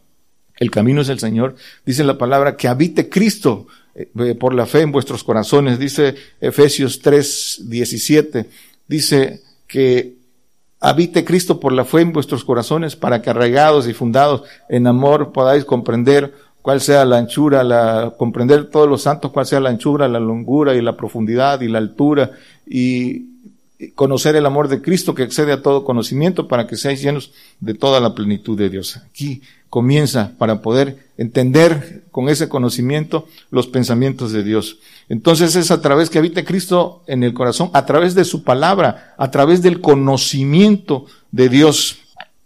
El 0.59 0.71
camino 0.71 1.03
es 1.03 1.11
el 1.11 1.19
Señor. 1.19 1.57
Dice 1.85 2.05
la 2.05 2.19
palabra 2.19 2.57
que 2.57 2.69
habite 2.69 3.09
Cristo 3.11 3.67
eh, 3.95 4.35
por 4.35 4.55
la 4.55 4.67
fe 4.67 4.81
en 4.81 4.93
vuestros 4.93 5.23
corazones. 5.23 5.79
Dice 5.79 6.15
Efesios 6.41 7.01
3, 7.01 7.65
17. 7.69 8.47
Dice 8.89 9.43
que 9.67 10.17
habite 10.81 11.25
Cristo 11.25 11.61
por 11.61 11.73
la 11.73 11.85
fe 11.85 12.01
en 12.01 12.13
vuestros 12.13 12.45
corazones 12.45 12.97
para 12.97 13.21
que 13.21 13.31
arraigados 13.31 13.87
y 13.87 13.93
fundados 13.93 14.45
en 14.69 14.87
amor 14.87 15.33
podáis 15.33 15.67
comprender 15.67 16.33
cuál 16.63 16.81
sea 16.81 17.05
la 17.05 17.19
anchura, 17.19 17.65
la, 17.65 18.15
comprender 18.17 18.71
todos 18.71 18.89
los 18.89 19.03
santos, 19.03 19.31
cuál 19.31 19.47
sea 19.47 19.61
la 19.61 19.71
anchura, 19.71 20.09
la 20.09 20.21
longura 20.21 20.75
y 20.75 20.83
la 20.83 20.97
profundidad 20.97 21.61
y 21.61 21.69
la 21.69 21.79
altura 21.79 22.33
y 22.67 23.31
conocer 23.95 24.37
el 24.37 24.47
amor 24.47 24.69
de 24.69 24.83
Cristo 24.83 25.15
que 25.15 25.23
excede 25.23 25.53
a 25.53 25.63
todo 25.63 25.85
conocimiento 25.85 26.49
para 26.49 26.67
que 26.67 26.77
seáis 26.77 27.01
llenos 27.01 27.33
de 27.61 27.75
toda 27.75 28.01
la 28.01 28.15
plenitud 28.15 28.59
de 28.59 28.69
Dios. 28.69 28.99
Aquí 28.99 29.43
comienza 29.71 30.33
para 30.37 30.61
poder 30.61 30.99
entender 31.17 32.03
con 32.11 32.29
ese 32.29 32.49
conocimiento 32.49 33.27
los 33.51 33.69
pensamientos 33.69 34.33
de 34.33 34.43
Dios. 34.43 34.79
Entonces 35.09 35.57
es 35.57 35.71
a 35.71 35.81
través 35.81 36.11
que 36.11 36.19
habite 36.19 36.45
Cristo 36.45 37.03
en 37.07 37.23
el 37.23 37.33
corazón, 37.33 37.71
a 37.73 37.87
través 37.87 38.15
de 38.15 38.25
su 38.25 38.43
palabra, 38.43 39.15
a 39.17 39.31
través 39.31 39.63
del 39.63 39.81
conocimiento 39.81 41.07
de 41.31 41.49
Dios, 41.49 41.99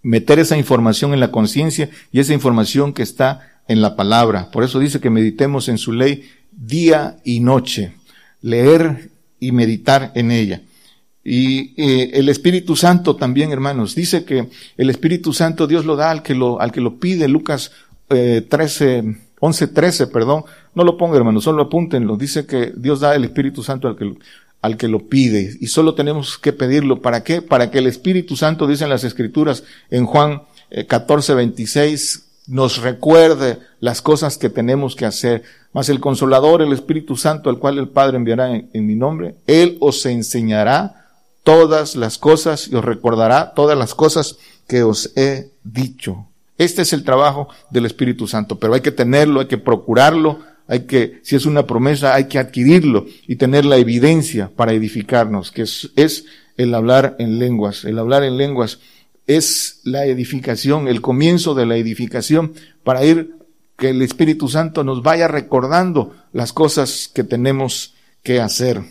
meter 0.03 0.39
esa 0.39 0.57
información 0.57 1.15
en 1.15 1.21
la 1.21 1.33
conciencia 1.33 1.89
y 2.13 2.21
esa 2.21 2.35
información 2.35 2.93
que 2.93 3.03
está 3.03 3.54
en 3.69 3.81
la 3.81 3.97
palabra. 3.97 4.51
Por 4.51 4.65
eso 4.65 4.79
dice 4.79 5.01
que 5.01 5.11
meditemos 5.11 5.69
en 5.69 5.79
su 5.79 5.93
ley 5.93 6.25
día 6.53 7.17
y 7.25 7.41
noche, 7.41 7.95
leer 8.43 9.11
y 9.41 9.53
meditar 9.53 10.13
en 10.15 10.31
ella. 10.31 10.63
Y 11.25 11.73
eh, 11.81 12.11
el 12.15 12.29
Espíritu 12.29 12.77
Santo 12.77 13.17
también, 13.17 13.51
hermanos, 13.51 13.95
dice 13.95 14.25
que 14.25 14.49
el 14.77 14.91
Espíritu 14.91 15.33
Santo 15.33 15.67
Dios 15.67 15.87
lo 15.87 15.97
da 15.97 16.11
al 16.11 16.23
que 16.23 16.35
lo, 16.35 16.61
al 16.61 16.71
que 16.71 16.83
lo 16.83 16.99
pide, 16.99 17.29
Lucas 17.29 17.73
eh, 18.11 18.47
13, 18.47 19.17
11, 19.41 19.67
13, 19.69 20.07
perdón. 20.09 20.45
No 20.75 20.85
lo 20.85 20.99
ponga, 20.99 21.17
hermanos, 21.17 21.45
solo 21.45 21.63
apúntenlo. 21.63 22.17
Dice 22.17 22.45
que 22.47 22.73
Dios 22.77 23.01
da 23.01 23.15
el 23.15 23.25
Espíritu 23.25 23.63
Santo 23.63 23.89
al 23.89 23.97
que, 23.97 24.15
al 24.61 24.77
que 24.77 24.89
lo 24.89 25.09
pide. 25.09 25.57
Y 25.61 25.69
solo 25.69 25.95
tenemos 25.95 26.37
que 26.37 26.53
pedirlo. 26.53 27.01
¿Para 27.01 27.25
qué? 27.25 27.41
Para 27.41 27.71
que 27.71 27.79
el 27.79 27.87
Espíritu 27.87 28.37
Santo, 28.37 28.67
dicen 28.67 28.91
las 28.91 29.05
Escrituras 29.05 29.65
en 29.91 30.05
Juan 30.05 30.43
14, 30.89 31.33
eh, 31.33 31.37
26, 31.37 32.25
nos 32.47 32.83
recuerde 32.83 33.59
las 33.81 34.03
cosas 34.03 34.39
que 34.39 34.51
tenemos 34.51 34.97
que 34.97 35.07
hacer. 35.07 35.43
Mas 35.73 35.89
el 35.89 36.01
Consolador, 36.01 36.63
el 36.63 36.73
Espíritu 36.73 37.17
Santo, 37.17 37.51
al 37.51 37.59
cual 37.59 37.79
el 37.79 37.89
Padre 37.89 38.17
enviará 38.17 38.55
en, 38.55 38.87
mi 38.87 38.95
nombre, 38.95 39.37
Él 39.47 39.77
os 39.81 40.05
enseñará 40.07 41.07
todas 41.43 41.97
las 41.97 42.19
cosas 42.19 42.69
y 42.69 42.75
os 42.75 42.85
recordará 42.85 43.53
todas 43.55 43.77
las 43.77 43.95
cosas 43.95 44.37
que 44.67 44.83
os 44.83 45.13
he 45.17 45.51
dicho. 45.63 46.27
Este 46.57 46.83
es 46.83 46.93
el 46.93 47.05
trabajo 47.05 47.49
del 47.71 47.87
Espíritu 47.87 48.27
Santo, 48.27 48.59
pero 48.59 48.75
hay 48.75 48.81
que 48.81 48.93
tenerlo, 48.93 49.41
hay 49.41 49.47
que 49.47 49.59
procurarlo, 49.59 50.41
hay 50.69 50.81
que, 50.81 51.21
si 51.23 51.37
es 51.37 51.47
una 51.47 51.67
promesa, 51.67 52.15
hay 52.15 52.25
que 52.25 52.39
adquirirlo 52.39 53.07
y 53.27 53.37
tener 53.37 53.65
la 53.65 53.77
evidencia 53.77 54.51
para 54.55 54.73
edificarnos, 54.73 55.51
que 55.51 55.63
es, 55.63 55.91
es 55.97 56.25
el 56.57 56.75
hablar 56.75 57.17
en 57.19 57.39
lenguas. 57.39 57.85
El 57.85 57.99
hablar 57.99 58.23
en 58.23 58.37
lenguas 58.37 58.79
es 59.27 59.81
la 59.85 60.07
edificación, 60.07 60.89
el 60.89 61.01
comienzo 61.01 61.55
de 61.55 61.67
la 61.67 61.77
edificación 61.77 62.53
para 62.83 63.05
ir 63.05 63.37
que 63.77 63.91
el 63.91 64.03
Espíritu 64.03 64.49
Santo 64.49 64.85
nos 64.85 65.03
vaya 65.03 65.29
recordando 65.29 66.15
las 66.33 66.53
cosas 66.53 67.11
que 67.13 67.25
tenemos 67.25 67.95
que 68.23 68.41
hacer. 68.41 68.83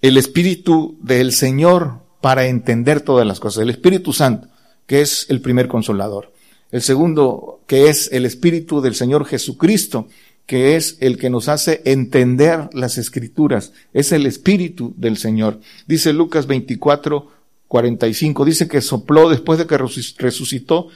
El 0.00 0.16
Espíritu 0.16 0.96
del 1.02 1.32
Señor 1.32 2.00
para 2.20 2.46
entender 2.46 3.00
todas 3.00 3.26
las 3.26 3.40
cosas. 3.40 3.62
El 3.62 3.70
Espíritu 3.70 4.12
Santo, 4.12 4.48
que 4.86 5.00
es 5.00 5.26
el 5.28 5.40
primer 5.40 5.68
consolador. 5.68 6.32
El 6.70 6.82
segundo, 6.82 7.60
que 7.66 7.88
es 7.88 8.10
el 8.12 8.26
Espíritu 8.26 8.80
del 8.80 8.94
Señor 8.94 9.24
Jesucristo, 9.24 10.08
que 10.46 10.76
es 10.76 10.96
el 11.00 11.18
que 11.18 11.30
nos 11.30 11.48
hace 11.48 11.82
entender 11.84 12.70
las 12.72 12.96
escrituras. 12.96 13.72
Es 13.92 14.12
el 14.12 14.26
Espíritu 14.26 14.94
del 14.96 15.16
Señor. 15.16 15.60
Dice 15.86 16.12
Lucas 16.12 16.46
24, 16.46 17.30
45 17.68 18.44
dice 18.44 18.66
que 18.66 18.80
sopló 18.80 19.28
después 19.28 19.58
de 19.58 19.66
que 19.66 19.78
resucitó, 19.78 20.88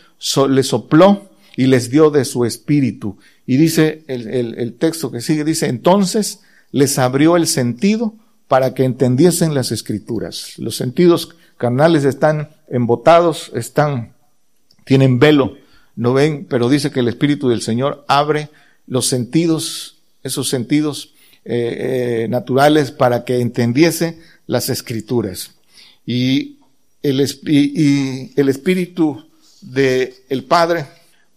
le 0.48 0.62
sopló 0.62 1.30
y 1.56 1.66
les 1.66 1.90
dio 1.90 2.10
de 2.10 2.24
su 2.24 2.44
espíritu. 2.44 3.18
Y 3.46 3.58
dice 3.58 4.04
el, 4.08 4.28
el, 4.28 4.74
texto 4.74 5.10
que 5.10 5.20
sigue, 5.20 5.44
dice, 5.44 5.66
entonces 5.66 6.40
les 6.70 6.98
abrió 6.98 7.36
el 7.36 7.46
sentido 7.46 8.14
para 8.48 8.72
que 8.74 8.84
entendiesen 8.84 9.54
las 9.54 9.70
escrituras. 9.70 10.54
Los 10.58 10.76
sentidos 10.76 11.30
carnales 11.58 12.04
están 12.04 12.50
embotados, 12.68 13.52
están, 13.54 14.14
tienen 14.84 15.18
velo, 15.18 15.56
no 15.94 16.14
ven, 16.14 16.46
pero 16.48 16.70
dice 16.70 16.90
que 16.90 17.00
el 17.00 17.08
Espíritu 17.08 17.50
del 17.50 17.60
Señor 17.60 18.04
abre 18.08 18.48
los 18.86 19.06
sentidos, 19.06 19.98
esos 20.22 20.48
sentidos 20.48 21.12
eh, 21.44 22.24
eh, 22.24 22.28
naturales 22.28 22.92
para 22.92 23.24
que 23.24 23.40
entendiese 23.40 24.18
las 24.46 24.70
escrituras. 24.70 25.52
Y 26.06 26.58
el, 27.02 27.20
y 27.46 28.40
el 28.40 28.48
espíritu 28.48 29.24
del 29.60 30.14
el 30.28 30.44
Padre 30.44 30.86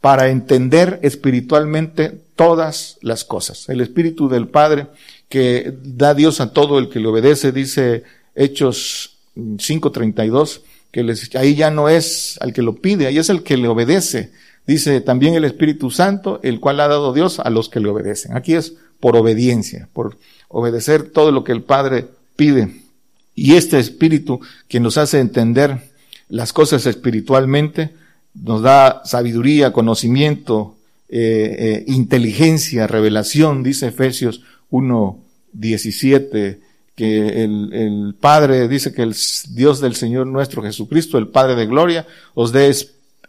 para 0.01 0.29
entender 0.29 0.99
espiritualmente 1.01 2.13
todas 2.35 2.97
las 3.01 3.23
cosas. 3.23 3.69
El 3.69 3.81
espíritu 3.81 4.29
del 4.29 4.47
Padre 4.47 4.87
que 5.29 5.73
da 5.83 6.13
Dios 6.13 6.41
a 6.41 6.53
todo 6.53 6.77
el 6.77 6.89
que 6.89 6.99
le 6.99 7.07
obedece, 7.07 7.51
dice 7.51 8.03
Hechos 8.35 9.17
5:32, 9.35 10.61
que 10.91 11.03
les, 11.03 11.35
ahí 11.35 11.55
ya 11.55 11.71
no 11.71 11.89
es 11.89 12.37
al 12.41 12.53
que 12.53 12.61
lo 12.61 12.75
pide, 12.75 13.07
ahí 13.07 13.17
es 13.17 13.29
el 13.29 13.43
que 13.43 13.57
le 13.57 13.67
obedece. 13.67 14.31
Dice 14.67 15.01
también 15.01 15.35
el 15.35 15.45
Espíritu 15.45 15.91
Santo, 15.91 16.39
el 16.43 16.59
cual 16.59 16.79
ha 16.79 16.87
dado 16.87 17.13
Dios 17.13 17.39
a 17.39 17.49
los 17.49 17.69
que 17.69 17.79
le 17.79 17.89
obedecen. 17.89 18.35
Aquí 18.35 18.53
es 18.53 18.73
por 18.99 19.15
obediencia, 19.15 19.89
por 19.93 20.17
obedecer 20.47 21.09
todo 21.09 21.31
lo 21.31 21.43
que 21.43 21.51
el 21.51 21.63
Padre 21.63 22.07
pide. 22.35 22.81
Y 23.35 23.55
este 23.55 23.77
espíritu 23.79 24.39
que 24.67 24.79
nos 24.79 24.97
hace 24.97 25.19
entender 25.19 25.91
las 26.29 26.53
cosas 26.53 26.85
espiritualmente, 26.85 27.91
nos 28.33 28.61
da 28.61 29.01
sabiduría, 29.05 29.73
conocimiento, 29.73 30.75
eh, 31.09 31.55
eh, 31.59 31.83
inteligencia, 31.87 32.87
revelación, 32.87 33.61
dice 33.61 33.87
Efesios 33.87 34.41
1, 34.69 35.19
17, 35.53 36.59
que 36.95 37.43
el, 37.43 37.73
el, 37.73 38.15
Padre 38.19 38.67
dice 38.67 38.93
que 38.93 39.03
el 39.03 39.15
Dios 39.49 39.81
del 39.81 39.95
Señor 39.95 40.27
nuestro 40.27 40.63
Jesucristo, 40.63 41.17
el 41.17 41.27
Padre 41.27 41.55
de 41.55 41.67
gloria, 41.67 42.07
os 42.33 42.51
dé 42.51 42.73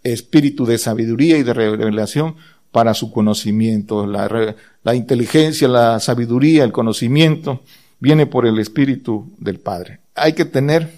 espíritu 0.03 0.65
de 0.65 0.79
sabiduría 0.79 1.37
y 1.37 1.43
de 1.43 1.53
revelación 1.53 2.37
para 2.71 2.95
su 2.95 3.11
conocimiento. 3.11 4.07
La, 4.07 4.55
la 4.83 4.95
inteligencia, 4.95 5.67
la 5.67 5.99
sabiduría, 5.99 6.63
el 6.63 6.73
conocimiento 6.73 7.63
viene 8.01 8.27
por 8.27 8.47
el 8.47 8.59
espíritu 8.59 9.33
del 9.39 9.59
Padre. 9.59 10.01
Hay 10.15 10.33
que 10.33 10.45
tener 10.45 10.91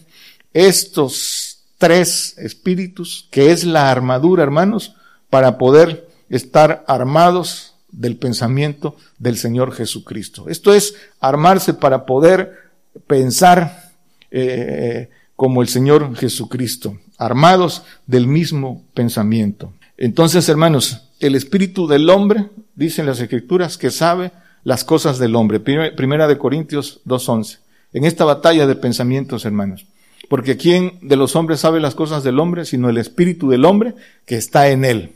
estos 0.52 1.60
tres 1.78 2.36
espíritus, 2.38 3.28
que 3.30 3.52
es 3.52 3.64
la 3.64 3.90
armadura, 3.90 4.42
hermanos, 4.42 4.94
para 5.30 5.58
poder 5.58 6.08
estar 6.28 6.84
armados 6.86 7.74
del 7.90 8.16
pensamiento 8.16 8.96
del 9.18 9.36
Señor 9.36 9.72
Jesucristo. 9.72 10.48
Esto 10.48 10.74
es 10.74 10.94
armarse 11.20 11.74
para 11.74 12.04
poder 12.04 12.70
pensar 13.06 13.92
eh, 14.30 15.08
como 15.36 15.62
el 15.62 15.68
Señor 15.68 16.16
Jesucristo, 16.16 16.98
armados 17.16 17.82
del 18.06 18.26
mismo 18.26 18.82
pensamiento. 18.94 19.72
Entonces, 19.96 20.48
hermanos, 20.48 21.02
el 21.20 21.34
espíritu 21.34 21.86
del 21.86 22.10
hombre, 22.10 22.46
dicen 22.74 23.06
las 23.06 23.20
escrituras, 23.20 23.78
que 23.78 23.90
sabe 23.90 24.32
las 24.64 24.84
cosas 24.84 25.18
del 25.18 25.36
hombre. 25.36 25.60
Primera 25.60 26.28
de 26.28 26.38
Corintios 26.38 27.00
2.11. 27.06 27.58
En 27.92 28.04
esta 28.04 28.24
batalla 28.24 28.66
de 28.66 28.74
pensamientos, 28.74 29.44
hermanos. 29.44 29.86
Porque 30.28 30.56
¿quién 30.56 30.98
de 31.02 31.16
los 31.16 31.36
hombres 31.36 31.60
sabe 31.60 31.80
las 31.80 31.94
cosas 31.94 32.22
del 32.22 32.38
hombre? 32.38 32.64
Sino 32.64 32.90
el 32.90 32.98
espíritu 32.98 33.48
del 33.48 33.64
hombre 33.64 33.94
que 34.26 34.36
está 34.36 34.68
en 34.68 34.84
él. 34.84 35.12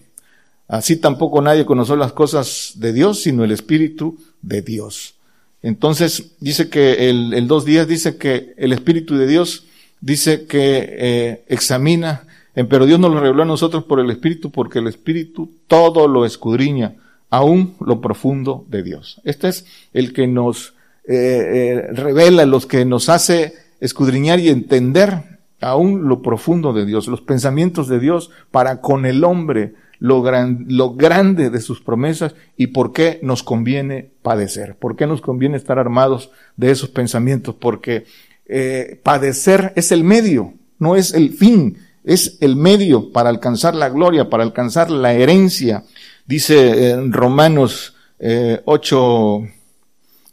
Así 0.68 0.96
tampoco 0.96 1.42
nadie 1.42 1.66
conoció 1.66 1.96
las 1.96 2.12
cosas 2.12 2.74
de 2.76 2.92
Dios, 2.92 3.20
sino 3.20 3.44
el 3.44 3.50
espíritu 3.50 4.18
de 4.40 4.62
Dios. 4.62 5.16
Entonces, 5.60 6.32
dice 6.40 6.70
que 6.70 7.10
el, 7.10 7.34
el 7.34 7.46
dos 7.46 7.64
días 7.64 7.86
dice 7.86 8.16
que 8.16 8.54
el 8.56 8.72
espíritu 8.72 9.16
de 9.16 9.26
Dios 9.26 9.66
dice 10.02 10.46
que 10.46 10.96
eh, 10.98 11.44
examina, 11.48 12.26
pero 12.54 12.84
Dios 12.84 13.00
nos 13.00 13.12
lo 13.12 13.20
reveló 13.20 13.44
a 13.44 13.46
nosotros 13.46 13.84
por 13.84 13.98
el 13.98 14.10
Espíritu, 14.10 14.50
porque 14.50 14.80
el 14.80 14.88
Espíritu 14.88 15.50
todo 15.66 16.06
lo 16.06 16.26
escudriña, 16.26 16.96
aún 17.32 17.74
lo 17.80 18.02
profundo 18.02 18.66
de 18.68 18.82
Dios. 18.82 19.20
Este 19.24 19.48
es 19.48 19.64
el 19.94 20.12
que 20.12 20.26
nos 20.26 20.74
eh, 21.08 21.14
eh, 21.88 21.92
revela, 21.92 22.44
los 22.44 22.66
que 22.66 22.84
nos 22.84 23.08
hace 23.08 23.54
escudriñar 23.80 24.38
y 24.38 24.50
entender 24.50 25.40
aún 25.62 26.08
lo 26.08 26.20
profundo 26.20 26.74
de 26.74 26.84
Dios, 26.84 27.08
los 27.08 27.22
pensamientos 27.22 27.88
de 27.88 28.00
Dios 28.00 28.30
para 28.50 28.82
con 28.82 29.06
el 29.06 29.24
hombre, 29.24 29.74
lo, 29.98 30.20
gran, 30.20 30.66
lo 30.68 30.92
grande 30.94 31.48
de 31.48 31.62
sus 31.62 31.80
promesas 31.80 32.34
y 32.58 32.66
por 32.66 32.92
qué 32.92 33.18
nos 33.22 33.42
conviene 33.42 34.10
padecer, 34.20 34.76
por 34.76 34.94
qué 34.94 35.06
nos 35.06 35.22
conviene 35.22 35.56
estar 35.56 35.78
armados 35.78 36.30
de 36.58 36.70
esos 36.70 36.90
pensamientos, 36.90 37.54
porque 37.54 38.04
eh, 38.44 39.00
padecer 39.02 39.72
es 39.74 39.90
el 39.90 40.04
medio, 40.04 40.52
no 40.78 40.96
es 40.96 41.14
el 41.14 41.30
fin, 41.30 41.78
es 42.04 42.36
el 42.40 42.56
medio 42.56 43.10
para 43.10 43.30
alcanzar 43.30 43.74
la 43.74 43.88
gloria, 43.88 44.28
para 44.28 44.42
alcanzar 44.42 44.90
la 44.90 45.14
herencia. 45.14 45.84
Dice 46.32 46.92
en 46.92 47.12
Romanos 47.12 47.92
eh, 48.18 48.62
8, 48.64 49.48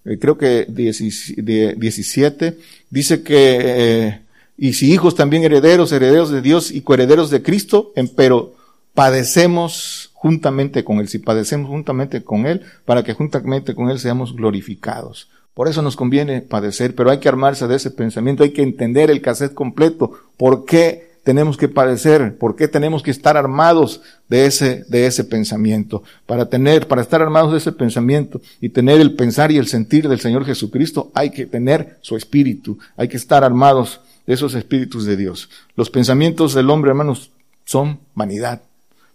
eh, 0.06 0.18
creo 0.18 0.38
que 0.38 0.66
17, 0.70 2.58
dice 2.90 3.22
que, 3.22 3.58
eh, 3.60 4.22
y 4.58 4.72
si 4.72 4.94
hijos 4.94 5.16
también 5.16 5.44
herederos, 5.44 5.92
herederos 5.92 6.32
de 6.32 6.42
Dios 6.42 6.72
y 6.72 6.84
coherederos 6.84 7.30
de 7.30 7.44
Cristo, 7.44 7.92
pero 8.16 8.56
padecemos 8.94 10.12
juntamente 10.14 10.86
con 10.86 11.00
Él, 11.02 11.10
si 11.10 11.20
padecemos 11.20 11.70
juntamente 11.70 12.24
con 12.24 12.46
Él, 12.46 12.62
para 12.86 13.04
que 13.04 13.14
juntamente 13.14 13.76
con 13.76 13.90
Él 13.90 14.00
seamos 14.00 14.34
glorificados. 14.34 15.28
Por 15.54 15.68
eso 15.68 15.82
nos 15.82 15.98
conviene 15.98 16.40
padecer, 16.40 16.96
pero 16.96 17.12
hay 17.12 17.20
que 17.20 17.28
armarse 17.28 17.68
de 17.68 17.76
ese 17.76 17.92
pensamiento, 17.92 18.44
hay 18.44 18.52
que 18.52 18.64
entender 18.64 19.12
el 19.12 19.22
cassette 19.22 19.54
completo. 19.54 20.14
¿Por 20.38 20.64
qué 20.64 21.09
tenemos 21.30 21.58
que 21.58 21.68
padecer? 21.68 22.40
¿Por 22.40 22.56
qué 22.56 22.68
tenemos 22.68 23.04
que 23.04 23.12
estar 23.12 23.38
armados 23.38 24.02
de 24.30 24.48
ese, 24.48 24.84
de 24.88 25.06
ese 25.06 25.24
pensamiento? 25.24 26.02
Para 26.26 26.48
tener, 26.50 26.88
para 26.88 27.04
estar 27.04 27.22
armados 27.22 27.52
de 27.52 27.60
ese 27.60 27.72
pensamiento 27.72 28.42
y 28.60 28.70
tener 28.70 29.00
el 29.00 29.14
pensar 29.14 29.52
y 29.52 29.58
el 29.58 29.68
sentir 29.68 30.10
del 30.10 30.20
Señor 30.20 30.44
Jesucristo, 30.44 31.12
hay 31.14 31.30
que 31.30 31.46
tener 31.46 32.00
su 32.02 32.18
espíritu, 32.18 32.80
hay 32.98 33.10
que 33.10 33.18
estar 33.18 33.44
armados 33.44 34.02
de 34.26 34.34
esos 34.34 34.56
espíritus 34.56 35.06
de 35.06 35.18
Dios. 35.18 35.52
Los 35.76 35.92
pensamientos 35.92 36.56
del 36.56 36.72
hombre, 36.72 36.90
hermanos, 36.90 37.30
son 37.64 38.00
vanidad. 38.16 38.64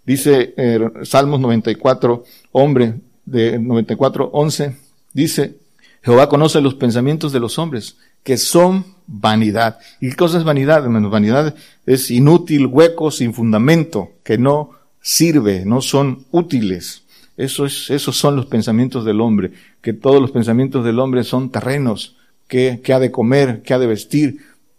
Dice 0.07 0.55
eh, 0.57 0.89
Salmos 1.03 1.41
94, 1.41 2.23
hombre, 2.53 2.95
de 3.27 3.59
94, 3.59 4.31
11, 4.33 4.77
dice, 5.13 5.57
Jehová 6.05 6.29
conoce 6.29 6.61
los 6.61 6.77
pensamientos 6.77 7.33
de 7.33 7.41
los 7.41 7.59
hombres, 7.59 7.97
que 8.25 8.37
son 8.37 8.85
vanidad. 9.07 9.79
¿Y 10.01 10.11
qué 10.11 10.17
cosa 10.17 10.39
es 10.39 10.45
vanidad, 10.45 10.83
hermanos? 10.83 11.13
Vanidad 11.13 11.55
es 11.87 12.11
inútil, 12.11 12.67
hueco, 12.67 13.11
sin 13.11 13.33
fundamento, 13.35 14.13
que 14.25 14.39
no 14.39 14.71
sirve, 15.01 15.65
no 15.65 15.81
son 15.81 16.25
útiles. 16.33 17.03
Eso 17.37 17.67
es, 17.67 17.91
esos 17.91 18.17
son 18.17 18.37
los 18.37 18.47
pensamientos 18.47 19.05
del 19.05 19.21
hombre, 19.21 19.53
que 19.83 19.93
todos 19.93 20.21
los 20.21 20.31
pensamientos 20.31 20.85
del 20.85 20.99
hombre 20.99 21.23
son 21.25 21.51
terrenos, 21.51 22.17
que, 22.49 22.81
que 22.83 22.93
ha 22.93 22.99
de 22.99 23.11
comer, 23.11 23.63
que 23.63 23.75
ha 23.75 23.79
de 23.79 23.87
vestir, 23.87 24.39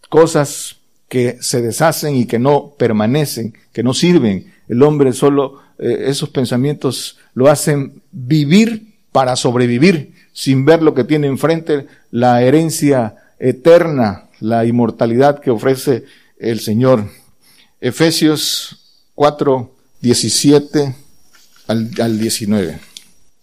cosas 0.10 0.78
que 1.08 1.38
se 1.42 1.62
deshacen 1.62 2.16
y 2.16 2.26
que 2.26 2.40
no 2.40 2.74
permanecen, 2.78 3.54
que 3.72 3.84
no 3.84 3.94
sirven. 3.94 4.54
El 4.68 4.82
hombre 4.82 5.14
solo, 5.14 5.60
eh, 5.78 6.06
esos 6.08 6.30
pensamientos 6.30 7.18
lo 7.34 7.48
hacen 7.48 8.02
vivir 8.12 8.96
para 9.12 9.36
sobrevivir, 9.36 10.14
sin 10.34 10.66
ver 10.66 10.82
lo 10.82 10.94
que 10.94 11.04
tiene 11.04 11.28
enfrente, 11.28 11.88
la 12.12 12.42
herencia 12.42 13.16
eterna, 13.40 14.30
la 14.40 14.66
inmortalidad 14.66 15.40
que 15.40 15.52
ofrece 15.52 16.06
el 16.40 16.60
Señor. 16.60 17.10
Efesios 17.82 19.04
4, 19.16 19.72
17 20.02 20.96
al, 21.68 21.90
al 22.02 22.20
19. 22.20 22.80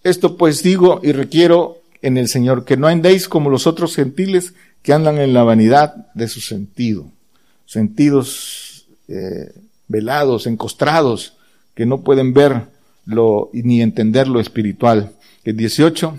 Esto 0.05 0.37
pues 0.37 0.63
digo 0.63 1.01
y 1.03 1.13
requiero 1.13 1.83
en 2.03 2.17
el 2.19 2.29
Señor, 2.29 2.65
que 2.65 2.77
no 2.77 2.89
andéis 2.89 3.29
como 3.29 3.49
los 3.49 3.67
otros 3.67 3.95
gentiles 3.95 4.55
que 4.83 4.93
andan 4.93 5.19
en 5.19 5.33
la 5.33 5.45
vanidad 5.45 6.13
de 6.15 6.29
su 6.29 6.41
sentido, 6.41 7.07
sentidos 7.65 8.87
eh, 9.09 9.53
velados, 9.87 10.47
encostrados, 10.47 11.35
que 11.75 11.87
no 11.87 12.03
pueden 12.03 12.35
ver 12.35 12.67
lo, 13.07 13.51
ni 13.53 13.81
entender 13.81 14.27
lo 14.27 14.41
espiritual. 14.41 15.13
El 15.45 15.57
18 15.57 16.19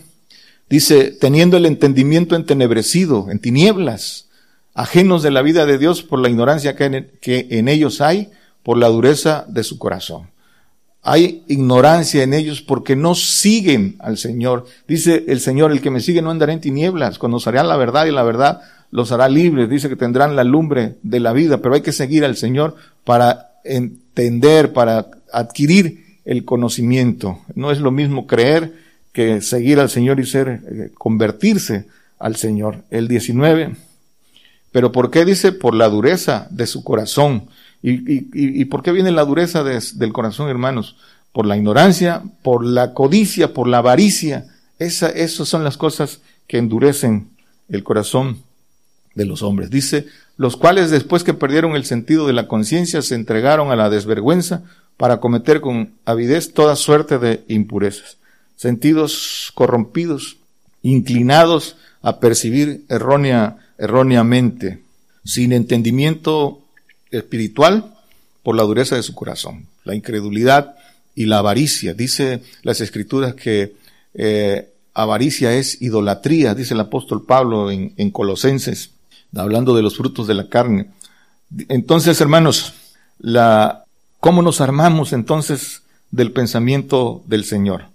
Dice, 0.69 1.12
teniendo 1.12 1.58
el 1.58 1.65
entendimiento 1.65 2.36
entenebrecido, 2.36 3.28
en 3.30 3.39
tinieblas, 3.39 4.30
ajenos 4.73 5.21
de 5.23 5.32
la 5.32 5.41
vida 5.41 5.65
de 5.65 5.78
Dios 5.78 6.04
por 6.04 6.19
la 6.19 6.30
ignorancia 6.30 6.76
que 6.76 7.10
en, 7.21 7.67
ellos 7.67 8.02
hay, 8.02 8.32
por 8.63 8.78
la 8.78 8.88
dureza 8.88 9.45
de 9.47 9.63
su 9.63 9.78
corazón. 9.78 10.30
Hay 11.02 11.43
ignorancia 11.47 12.23
en 12.23 12.34
ellos 12.34 12.62
porque 12.62 12.95
no 12.95 13.13
siguen 13.13 13.97
al 13.99 14.17
Señor. 14.17 14.65
Dice 14.88 15.26
el 15.28 15.41
Señor, 15.41 15.71
el 15.71 15.82
que 15.82 15.91
me 15.91 15.99
sigue 15.99 16.21
no 16.21 16.32
andará 16.32 16.54
en 16.54 16.62
tinieblas, 16.62 17.19
conocerá 17.19 17.63
la 17.63 17.76
verdad 17.76 18.06
y 18.06 18.12
la 18.12 18.23
verdad 18.23 18.62
los 18.89 19.12
hará 19.12 19.28
libres. 19.28 19.69
Dice 19.69 19.89
que 19.89 19.97
tendrán 19.97 20.36
la 20.38 20.45
lumbre 20.45 20.95
de 21.04 21.19
la 21.19 21.34
vida, 21.34 21.58
pero 21.58 21.76
hay 21.76 21.82
que 21.82 21.91
seguir 21.91 22.23
al 22.23 22.38
Señor 22.38 22.78
para 23.04 23.60
entender, 23.65 24.71
para 24.71 25.08
adquirir 25.32 26.19
el 26.23 26.45
conocimiento. 26.45 27.39
No 27.54 27.71
es 27.71 27.80
lo 27.80 27.91
mismo 27.91 28.28
creer 28.28 28.82
que 29.13 29.41
seguir 29.41 29.80
al 29.80 29.89
Señor 29.89 30.19
y 30.19 30.26
ser, 30.26 30.62
eh, 30.65 30.91
convertirse 30.95 31.86
al 32.19 32.36
Señor. 32.36 32.84
El 32.89 33.08
19. 33.08 33.76
Pero 34.71 34.91
¿por 34.91 35.12
qué 35.12 35.23
dice? 35.23 35.52
Por 35.52 35.76
la 35.76 35.88
dureza 35.88 36.47
de 36.49 36.65
su 36.67 36.84
corazón. 36.84 37.47
¿Y, 37.82 37.91
y, 37.91 38.28
y 38.34 38.65
por 38.65 38.82
qué 38.82 38.91
viene 38.91 39.12
la 39.12 39.23
dureza 39.23 39.63
del 39.63 40.13
corazón, 40.13 40.49
hermanos? 40.49 40.97
Por 41.32 41.45
la 41.45 41.56
ignorancia, 41.56 42.23
por 42.41 42.65
la 42.65 42.93
codicia, 42.93 43.54
por 43.54 43.67
la 43.67 43.78
avaricia. 43.78 44.47
Esa, 44.80 45.10
esas 45.10 45.47
son 45.47 45.63
las 45.63 45.78
cosas 45.78 46.21
que 46.47 46.58
endurecen 46.58 47.30
el 47.69 47.84
corazón 47.84 48.39
de 49.13 49.26
los 49.26 49.43
hombres. 49.43 49.69
Dice, 49.69 50.08
los 50.38 50.58
cuales 50.58 50.89
después 50.89 51.23
que 51.23 51.36
perdieron 51.36 51.76
el 51.76 51.86
sentido 51.86 52.26
de 52.26 52.34
la 52.34 52.47
conciencia 52.47 53.04
se 53.04 53.13
entregaron 53.13 53.71
a 53.71 53.76
la 53.76 53.91
desvergüenza 53.91 54.63
para 54.97 55.19
cometer 55.19 55.62
con 55.62 55.93
avidez 56.06 56.54
toda 56.54 56.76
suerte 56.76 57.19
de 57.19 57.43
impurezas 57.47 58.17
sentidos 58.63 59.52
corrompidos, 59.56 60.38
inclinados 60.84 61.76
a 62.02 62.21
percibir 62.21 62.86
errónea, 62.88 63.58
erróneamente, 63.78 64.80
sin 65.26 65.52
entendimiento 65.52 66.62
espiritual 67.12 67.93
por 68.41 68.56
la 68.56 68.63
dureza 68.63 68.95
de 68.95 69.04
su 69.04 69.13
corazón, 69.15 69.67
la 69.84 69.95
incredulidad 69.95 70.76
y 71.13 71.26
la 71.26 71.39
avaricia. 71.39 71.93
Dice 71.93 72.41
las 72.62 72.80
escrituras 72.80 73.34
que 73.34 73.76
eh, 74.13 74.69
avaricia 74.93 75.54
es 75.54 75.82
idolatría, 75.82 76.56
dice 76.56 76.73
el 76.73 76.80
apóstol 76.80 77.26
Pablo 77.26 77.69
en, 77.69 77.93
en 77.97 78.12
Colosenses, 78.12 78.91
hablando 79.36 79.76
de 79.76 79.82
los 79.82 79.97
frutos 79.97 80.26
de 80.26 80.36
la 80.36 80.47
carne. 80.47 80.88
Entonces, 81.67 82.21
hermanos, 82.21 82.76
¿cómo 84.21 84.41
nos 84.41 84.62
armamos 84.62 85.12
entonces 85.12 85.82
del 86.12 86.32
pensamiento 86.32 87.23
del 87.28 87.43
Señor? 87.43 87.91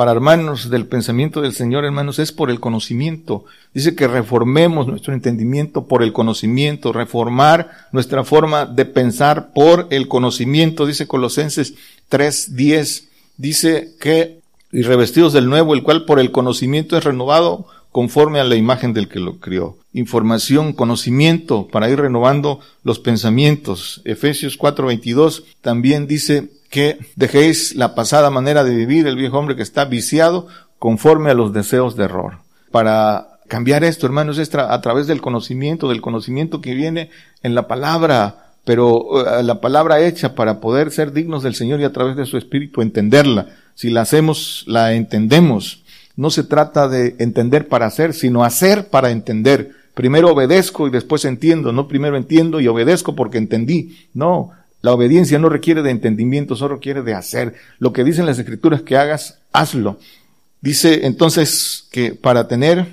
Para 0.00 0.12
hermanos 0.12 0.70
del 0.70 0.86
pensamiento 0.86 1.42
del 1.42 1.52
Señor, 1.52 1.84
hermanos, 1.84 2.18
es 2.20 2.32
por 2.32 2.50
el 2.50 2.58
conocimiento. 2.58 3.44
Dice 3.74 3.94
que 3.94 4.08
reformemos 4.08 4.86
nuestro 4.86 5.12
entendimiento 5.12 5.88
por 5.88 6.02
el 6.02 6.14
conocimiento, 6.14 6.94
reformar 6.94 7.70
nuestra 7.92 8.24
forma 8.24 8.64
de 8.64 8.86
pensar 8.86 9.52
por 9.52 9.88
el 9.90 10.08
conocimiento, 10.08 10.86
dice 10.86 11.06
Colosenses 11.06 11.74
3:10. 12.08 13.08
Dice 13.36 13.92
que, 14.00 14.38
y 14.72 14.80
revestidos 14.80 15.34
del 15.34 15.50
nuevo, 15.50 15.74
el 15.74 15.82
cual 15.82 16.06
por 16.06 16.18
el 16.18 16.32
conocimiento 16.32 16.96
es 16.96 17.04
renovado 17.04 17.66
conforme 17.92 18.40
a 18.40 18.44
la 18.44 18.56
imagen 18.56 18.94
del 18.94 19.06
que 19.06 19.20
lo 19.20 19.38
crió. 19.38 19.76
Información, 19.92 20.72
conocimiento 20.72 21.68
para 21.68 21.90
ir 21.90 22.00
renovando 22.00 22.60
los 22.84 23.00
pensamientos. 23.00 24.00
Efesios 24.06 24.56
4:22 24.58 25.44
también 25.60 26.06
dice 26.06 26.48
que 26.70 26.98
dejéis 27.16 27.74
la 27.74 27.94
pasada 27.94 28.30
manera 28.30 28.64
de 28.64 28.74
vivir, 28.74 29.06
el 29.06 29.16
viejo 29.16 29.38
hombre 29.38 29.56
que 29.56 29.62
está 29.62 29.84
viciado 29.84 30.46
conforme 30.78 31.30
a 31.30 31.34
los 31.34 31.52
deseos 31.52 31.96
de 31.96 32.04
error. 32.04 32.38
Para 32.70 33.40
cambiar 33.48 33.82
esto, 33.84 34.06
hermanos, 34.06 34.38
es 34.38 34.54
a 34.54 34.80
través 34.80 35.08
del 35.08 35.20
conocimiento, 35.20 35.88
del 35.88 36.00
conocimiento 36.00 36.60
que 36.60 36.74
viene 36.74 37.10
en 37.42 37.56
la 37.56 37.66
palabra, 37.66 38.54
pero 38.64 39.38
eh, 39.38 39.42
la 39.42 39.60
palabra 39.60 40.00
hecha 40.00 40.34
para 40.36 40.60
poder 40.60 40.92
ser 40.92 41.12
dignos 41.12 41.42
del 41.42 41.56
Señor 41.56 41.80
y 41.80 41.84
a 41.84 41.92
través 41.92 42.16
de 42.16 42.24
su 42.24 42.38
Espíritu 42.38 42.80
entenderla. 42.80 43.48
Si 43.74 43.90
la 43.90 44.02
hacemos, 44.02 44.64
la 44.68 44.94
entendemos. 44.94 45.82
No 46.14 46.30
se 46.30 46.44
trata 46.44 46.88
de 46.88 47.16
entender 47.18 47.66
para 47.66 47.86
hacer, 47.86 48.14
sino 48.14 48.44
hacer 48.44 48.88
para 48.88 49.10
entender. 49.10 49.72
Primero 49.94 50.32
obedezco 50.32 50.86
y 50.86 50.90
después 50.90 51.24
entiendo, 51.24 51.72
no 51.72 51.88
primero 51.88 52.16
entiendo 52.16 52.60
y 52.60 52.68
obedezco 52.68 53.16
porque 53.16 53.38
entendí. 53.38 53.98
No, 54.14 54.52
la 54.82 54.92
obediencia 54.92 55.38
no 55.38 55.48
requiere 55.48 55.82
de 55.82 55.90
entendimiento, 55.90 56.56
solo 56.56 56.76
requiere 56.76 57.02
de 57.02 57.14
hacer. 57.14 57.54
Lo 57.78 57.92
que 57.92 58.04
dicen 58.04 58.26
las 58.26 58.38
escrituras 58.38 58.82
que 58.82 58.96
hagas, 58.96 59.38
hazlo. 59.52 59.98
Dice 60.60 61.06
entonces 61.06 61.86
que 61.90 62.14
para 62.14 62.48
tener 62.48 62.86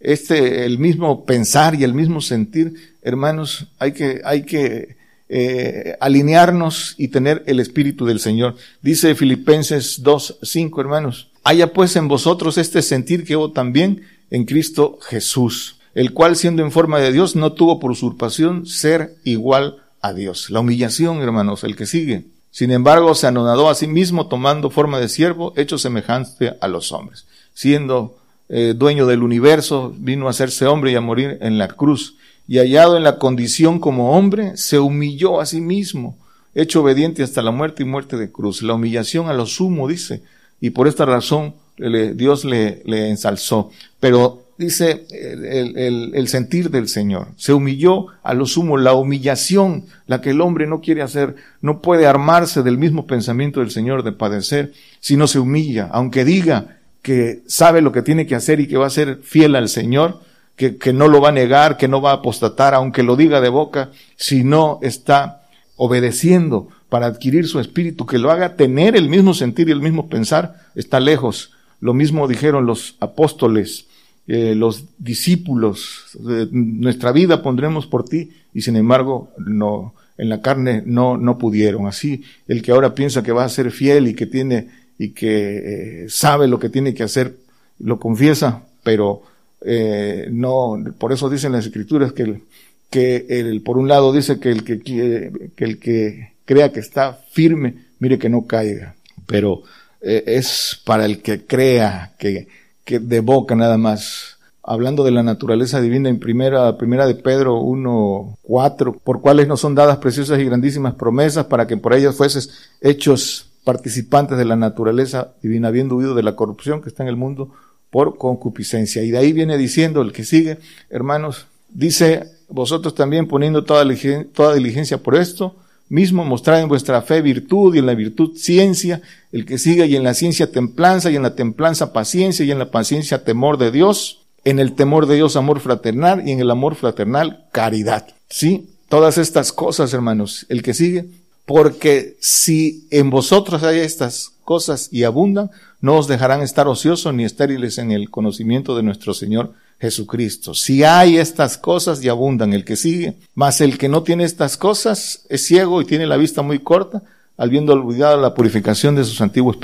este, 0.00 0.64
el 0.64 0.78
mismo 0.78 1.24
pensar 1.24 1.74
y 1.74 1.84
el 1.84 1.94
mismo 1.94 2.20
sentir, 2.20 2.94
hermanos, 3.02 3.68
hay 3.78 3.92
que, 3.92 4.20
hay 4.24 4.42
que 4.42 4.96
eh, 5.28 5.96
alinearnos 6.00 6.94
y 6.98 7.08
tener 7.08 7.42
el 7.46 7.60
Espíritu 7.60 8.06
del 8.06 8.20
Señor. 8.20 8.56
Dice 8.80 9.14
Filipenses 9.14 10.02
2, 10.02 10.38
5, 10.42 10.80
hermanos. 10.80 11.30
Haya 11.44 11.72
pues 11.72 11.96
en 11.96 12.08
vosotros 12.08 12.58
este 12.58 12.82
sentir 12.82 13.24
que 13.24 13.36
hubo 13.36 13.52
también 13.52 14.02
en 14.30 14.44
Cristo 14.44 14.98
Jesús, 15.02 15.80
el 15.94 16.12
cual 16.12 16.36
siendo 16.36 16.62
en 16.62 16.72
forma 16.72 16.98
de 16.98 17.12
Dios 17.12 17.36
no 17.36 17.52
tuvo 17.52 17.78
por 17.78 17.90
usurpación 17.90 18.66
ser 18.66 19.14
igual 19.24 19.82
a 20.06 20.14
Dios. 20.14 20.50
La 20.50 20.60
humillación, 20.60 21.20
hermanos, 21.20 21.64
el 21.64 21.76
que 21.76 21.86
sigue. 21.86 22.26
Sin 22.50 22.70
embargo, 22.70 23.14
se 23.14 23.26
anonadó 23.26 23.68
a 23.68 23.74
sí 23.74 23.86
mismo 23.86 24.28
tomando 24.28 24.70
forma 24.70 24.98
de 24.98 25.08
siervo, 25.08 25.52
hecho 25.56 25.78
semejante 25.78 26.56
a 26.60 26.68
los 26.68 26.92
hombres. 26.92 27.26
Siendo 27.52 28.18
eh, 28.48 28.74
dueño 28.76 29.06
del 29.06 29.22
universo, 29.22 29.92
vino 29.96 30.26
a 30.26 30.30
hacerse 30.30 30.66
hombre 30.66 30.92
y 30.92 30.94
a 30.94 31.00
morir 31.00 31.38
en 31.40 31.58
la 31.58 31.68
cruz. 31.68 32.16
Y 32.48 32.58
hallado 32.58 32.96
en 32.96 33.02
la 33.02 33.18
condición 33.18 33.80
como 33.80 34.16
hombre, 34.16 34.56
se 34.56 34.78
humilló 34.78 35.40
a 35.40 35.46
sí 35.46 35.60
mismo, 35.60 36.16
hecho 36.54 36.82
obediente 36.82 37.22
hasta 37.22 37.42
la 37.42 37.50
muerte 37.50 37.82
y 37.82 37.86
muerte 37.86 38.16
de 38.16 38.30
cruz. 38.30 38.62
La 38.62 38.74
humillación 38.74 39.28
a 39.28 39.34
lo 39.34 39.46
sumo, 39.46 39.88
dice. 39.88 40.22
Y 40.60 40.70
por 40.70 40.88
esta 40.88 41.04
razón 41.04 41.54
Dios 41.76 42.44
le, 42.44 42.82
le 42.86 43.10
ensalzó. 43.10 43.70
Pero 44.00 44.45
dice 44.58 45.06
el, 45.10 46.28
sentir 46.28 46.70
del 46.70 46.88
Señor. 46.88 47.28
Se 47.36 47.52
humilló 47.52 48.06
a 48.22 48.34
lo 48.34 48.46
sumo, 48.46 48.76
la 48.76 48.94
humillación, 48.94 49.84
la 50.06 50.20
que 50.20 50.30
el 50.30 50.40
hombre 50.40 50.66
no 50.66 50.80
quiere 50.80 51.02
hacer, 51.02 51.36
no 51.60 51.80
puede 51.80 52.06
armarse 52.06 52.62
del 52.62 52.78
mismo 52.78 53.06
pensamiento 53.06 53.60
del 53.60 53.70
Señor 53.70 54.02
de 54.02 54.12
padecer, 54.12 54.72
si 55.00 55.16
no 55.16 55.26
se 55.26 55.38
humilla, 55.38 55.88
aunque 55.92 56.24
diga 56.24 56.78
que 57.02 57.42
sabe 57.46 57.82
lo 57.82 57.92
que 57.92 58.02
tiene 58.02 58.26
que 58.26 58.34
hacer 58.34 58.60
y 58.60 58.66
que 58.66 58.78
va 58.78 58.86
a 58.86 58.90
ser 58.90 59.20
fiel 59.22 59.54
al 59.54 59.68
Señor, 59.68 60.20
que, 60.56 60.76
que 60.76 60.92
no 60.92 61.08
lo 61.08 61.20
va 61.20 61.28
a 61.28 61.32
negar, 61.32 61.76
que 61.76 61.88
no 61.88 62.00
va 62.00 62.10
a 62.12 62.14
apostatar, 62.14 62.74
aunque 62.74 63.02
lo 63.02 63.14
diga 63.14 63.40
de 63.40 63.50
boca, 63.50 63.90
si 64.16 64.42
no 64.42 64.78
está 64.82 65.42
obedeciendo 65.76 66.68
para 66.88 67.06
adquirir 67.06 67.46
su 67.46 67.60
espíritu, 67.60 68.06
que 68.06 68.18
lo 68.18 68.30
haga 68.30 68.56
tener 68.56 68.96
el 68.96 69.08
mismo 69.08 69.34
sentir 69.34 69.68
y 69.68 69.72
el 69.72 69.82
mismo 69.82 70.08
pensar, 70.08 70.56
está 70.74 70.98
lejos. 70.98 71.52
Lo 71.80 71.92
mismo 71.92 72.26
dijeron 72.26 72.64
los 72.64 72.96
apóstoles 73.00 73.86
eh, 74.28 74.56
los 74.56 74.86
discípulos, 74.98 76.18
nuestra 76.50 77.12
vida 77.12 77.42
pondremos 77.42 77.86
por 77.86 78.08
ti, 78.08 78.32
y 78.52 78.62
sin 78.62 78.74
embargo, 78.74 79.30
no, 79.38 79.94
en 80.18 80.28
la 80.28 80.42
carne 80.42 80.82
no, 80.84 81.16
no 81.16 81.38
pudieron. 81.38 81.86
Así, 81.86 82.24
el 82.48 82.60
que 82.60 82.72
ahora 82.72 82.92
piensa 82.92 83.22
que 83.22 83.30
va 83.30 83.44
a 83.44 83.48
ser 83.48 83.70
fiel 83.70 84.08
y 84.08 84.14
que 84.14 84.26
tiene, 84.26 84.68
y 84.98 85.10
que 85.10 86.04
eh, 86.04 86.06
sabe 86.08 86.48
lo 86.48 86.58
que 86.58 86.70
tiene 86.70 86.92
que 86.92 87.04
hacer, 87.04 87.36
lo 87.78 88.00
confiesa, 88.00 88.64
pero 88.82 89.22
eh, 89.64 90.28
no, 90.32 90.76
por 90.98 91.12
eso 91.12 91.30
dicen 91.30 91.52
las 91.52 91.66
escrituras 91.66 92.12
que 92.12 92.22
el, 92.22 92.42
que 92.90 93.26
el, 93.28 93.62
por 93.62 93.78
un 93.78 93.86
lado 93.86 94.12
dice 94.12 94.40
que 94.40 94.50
el 94.50 94.64
que, 94.64 94.80
que 94.80 95.64
el 95.64 95.78
que 95.78 96.32
crea 96.44 96.72
que 96.72 96.80
está 96.80 97.12
firme, 97.30 97.74
mire 98.00 98.18
que 98.18 98.28
no 98.28 98.44
caiga, 98.46 98.96
pero 99.26 99.62
es 100.00 100.80
para 100.84 101.04
el 101.04 101.20
que 101.20 101.46
crea 101.46 102.12
que, 102.18 102.46
que 102.86 103.00
de 103.00 103.20
boca 103.20 103.54
nada 103.54 103.76
más. 103.76 104.38
Hablando 104.62 105.04
de 105.04 105.10
la 105.10 105.22
naturaleza 105.22 105.80
divina 105.80 106.08
en 106.08 106.18
primera, 106.18 106.76
primera 106.78 107.06
de 107.06 107.14
Pedro 107.14 107.60
1, 107.60 108.38
4, 108.42 109.00
por 109.04 109.20
cuales 109.20 109.46
nos 109.46 109.60
son 109.60 109.74
dadas 109.74 109.98
preciosas 109.98 110.40
y 110.40 110.44
grandísimas 110.44 110.94
promesas 110.94 111.44
para 111.44 111.66
que 111.66 111.76
por 111.76 111.92
ellas 111.92 112.16
fueses 112.16 112.50
hechos 112.80 113.50
participantes 113.64 114.38
de 114.38 114.44
la 114.44 114.56
naturaleza 114.56 115.34
divina, 115.42 115.68
habiendo 115.68 115.96
huido 115.96 116.14
de 116.14 116.22
la 116.22 116.34
corrupción 116.34 116.80
que 116.80 116.88
está 116.88 117.02
en 117.02 117.10
el 117.10 117.16
mundo 117.16 117.52
por 117.90 118.16
concupiscencia. 118.16 119.02
Y 119.02 119.10
de 119.10 119.18
ahí 119.18 119.32
viene 119.32 119.58
diciendo 119.58 120.02
el 120.02 120.12
que 120.12 120.24
sigue, 120.24 120.58
hermanos, 120.88 121.46
dice, 121.68 122.30
vosotros 122.48 122.94
también 122.94 123.28
poniendo 123.28 123.64
toda 123.64 123.84
diligencia 123.84 124.98
por 124.98 125.16
esto, 125.16 125.56
mismo 125.88 126.24
mostrar 126.24 126.60
en 126.60 126.68
vuestra 126.68 127.02
fe 127.02 127.22
virtud 127.22 127.74
y 127.74 127.78
en 127.78 127.86
la 127.86 127.94
virtud 127.94 128.36
ciencia, 128.36 129.02
el 129.32 129.46
que 129.46 129.58
siga 129.58 129.86
y 129.86 129.96
en 129.96 130.04
la 130.04 130.14
ciencia 130.14 130.50
templanza 130.50 131.10
y 131.10 131.16
en 131.16 131.22
la 131.22 131.34
templanza 131.34 131.92
paciencia 131.92 132.44
y 132.44 132.50
en 132.50 132.58
la 132.58 132.70
paciencia 132.70 133.24
temor 133.24 133.58
de 133.58 133.70
Dios, 133.70 134.26
en 134.44 134.58
el 134.58 134.74
temor 134.74 135.06
de 135.06 135.16
Dios 135.16 135.36
amor 135.36 135.60
fraternal 135.60 136.26
y 136.26 136.32
en 136.32 136.40
el 136.40 136.50
amor 136.50 136.74
fraternal 136.74 137.46
caridad. 137.52 138.06
Sí, 138.28 138.70
todas 138.88 139.18
estas 139.18 139.52
cosas, 139.52 139.92
hermanos, 139.92 140.46
el 140.48 140.62
que 140.62 140.74
sigue, 140.74 141.06
porque 141.44 142.16
si 142.20 142.86
en 142.90 143.10
vosotros 143.10 143.62
hay 143.62 143.80
estas 143.80 144.32
cosas 144.44 144.88
y 144.90 145.04
abundan, 145.04 145.50
no 145.80 145.96
os 145.96 146.08
dejarán 146.08 146.42
estar 146.42 146.66
ociosos 146.66 147.14
ni 147.14 147.24
estériles 147.24 147.78
en 147.78 147.92
el 147.92 148.10
conocimiento 148.10 148.76
de 148.76 148.82
nuestro 148.82 149.14
Señor 149.14 149.52
Jesucristo. 149.80 150.54
Si 150.54 150.84
hay 150.84 151.18
estas 151.18 151.58
cosas 151.58 152.02
y 152.02 152.08
abundan 152.08 152.52
el 152.52 152.64
que 152.64 152.76
sigue, 152.76 153.14
mas 153.34 153.60
el 153.60 153.78
que 153.78 153.88
no 153.88 154.02
tiene 154.02 154.24
estas 154.24 154.56
cosas 154.56 155.26
es 155.28 155.44
ciego 155.46 155.80
y 155.80 155.84
tiene 155.84 156.06
la 156.06 156.16
vista 156.16 156.42
muy 156.42 156.58
corta, 156.58 157.02
al 157.36 157.50
viendo 157.50 157.74
olvidado 157.74 158.18
la 158.20 158.34
purificación 158.34 158.94
de 158.94 159.04
sus 159.04 159.20
antiguos 159.20 159.58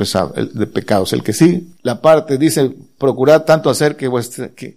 de 0.52 0.66
pecados. 0.66 1.12
El 1.12 1.22
que 1.22 1.32
sigue, 1.32 1.62
la 1.82 2.02
parte 2.02 2.36
dice, 2.36 2.70
procurad 2.98 3.44
tanto 3.44 3.70
hacer 3.70 3.96
que 3.96 4.08
vuestra, 4.08 4.50
que, 4.50 4.76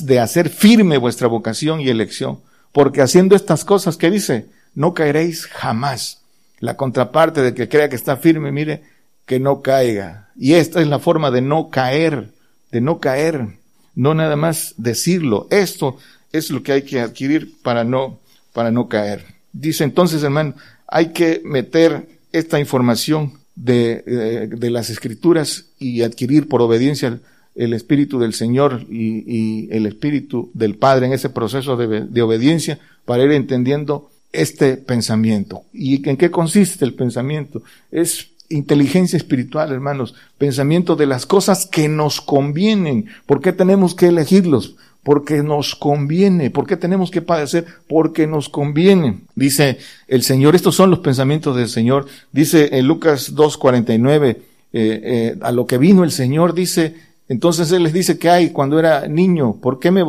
de 0.00 0.20
hacer 0.20 0.50
firme 0.50 0.98
vuestra 0.98 1.28
vocación 1.28 1.80
y 1.80 1.88
elección, 1.88 2.40
porque 2.72 3.00
haciendo 3.00 3.34
estas 3.34 3.64
cosas, 3.64 3.96
¿qué 3.96 4.10
dice? 4.10 4.46
No 4.74 4.92
caeréis 4.92 5.46
jamás. 5.46 6.20
La 6.60 6.76
contraparte 6.76 7.40
de 7.40 7.54
que 7.54 7.68
crea 7.68 7.88
que 7.88 7.96
está 7.96 8.16
firme, 8.16 8.52
mire, 8.52 8.82
que 9.24 9.40
no 9.40 9.62
caiga. 9.62 10.28
Y 10.36 10.54
esta 10.54 10.80
es 10.80 10.88
la 10.88 10.98
forma 10.98 11.30
de 11.30 11.40
no 11.40 11.70
caer, 11.70 12.32
de 12.70 12.80
no 12.80 12.98
caer 12.98 13.58
no 13.94 14.14
nada 14.14 14.36
más 14.36 14.74
decirlo. 14.76 15.46
Esto 15.50 15.96
es 16.32 16.50
lo 16.50 16.62
que 16.62 16.72
hay 16.72 16.82
que 16.82 17.00
adquirir 17.00 17.54
para 17.62 17.84
no, 17.84 18.20
para 18.52 18.70
no 18.70 18.88
caer. 18.88 19.24
Dice 19.52 19.84
entonces, 19.84 20.22
hermano, 20.22 20.54
hay 20.88 21.12
que 21.12 21.40
meter 21.44 22.08
esta 22.32 22.58
información 22.58 23.34
de, 23.54 24.02
eh, 24.06 24.48
de, 24.50 24.70
las 24.70 24.90
escrituras 24.90 25.66
y 25.78 26.02
adquirir 26.02 26.48
por 26.48 26.60
obediencia 26.60 27.20
el, 27.54 27.72
Espíritu 27.72 28.18
del 28.18 28.34
Señor 28.34 28.84
y, 28.90 29.68
el 29.70 29.86
Espíritu 29.86 30.50
del 30.54 30.74
Padre 30.74 31.06
en 31.06 31.12
ese 31.12 31.30
proceso 31.30 31.76
de, 31.76 32.00
de 32.00 32.22
obediencia 32.22 32.80
para 33.04 33.22
ir 33.22 33.30
entendiendo 33.30 34.10
este 34.32 34.76
pensamiento. 34.76 35.62
¿Y 35.72 36.08
en 36.08 36.16
qué 36.16 36.32
consiste 36.32 36.84
el 36.84 36.94
pensamiento? 36.94 37.62
Es 37.92 38.30
inteligencia 38.48 39.16
espiritual, 39.16 39.72
hermanos, 39.72 40.14
pensamiento 40.38 40.96
de 40.96 41.06
las 41.06 41.26
cosas 41.26 41.66
que 41.66 41.88
nos 41.88 42.20
convienen. 42.20 43.06
¿Por 43.26 43.40
qué 43.40 43.52
tenemos 43.52 43.94
que 43.94 44.08
elegirlos? 44.08 44.76
Porque 45.02 45.42
nos 45.42 45.74
conviene. 45.74 46.50
¿Por 46.50 46.66
qué 46.66 46.76
tenemos 46.76 47.10
que 47.10 47.22
padecer? 47.22 47.66
Porque 47.88 48.26
nos 48.26 48.48
conviene. 48.48 49.20
Dice 49.34 49.78
el 50.08 50.22
Señor, 50.22 50.54
estos 50.54 50.74
son 50.74 50.90
los 50.90 51.00
pensamientos 51.00 51.56
del 51.56 51.68
Señor. 51.68 52.06
Dice 52.32 52.70
en 52.78 52.86
Lucas 52.86 53.34
2.49, 53.34 54.24
eh, 54.26 54.40
eh, 54.72 55.38
a 55.40 55.52
lo 55.52 55.66
que 55.66 55.78
vino 55.78 56.02
el 56.04 56.10
Señor, 56.10 56.54
dice, 56.54 56.96
entonces 57.28 57.70
Él 57.70 57.84
les 57.84 57.92
dice 57.92 58.18
que 58.18 58.28
hay 58.28 58.50
cuando 58.50 58.78
era 58.78 59.06
niño, 59.06 59.56
¿por 59.60 59.78
qué 59.78 59.90
me, 59.90 60.02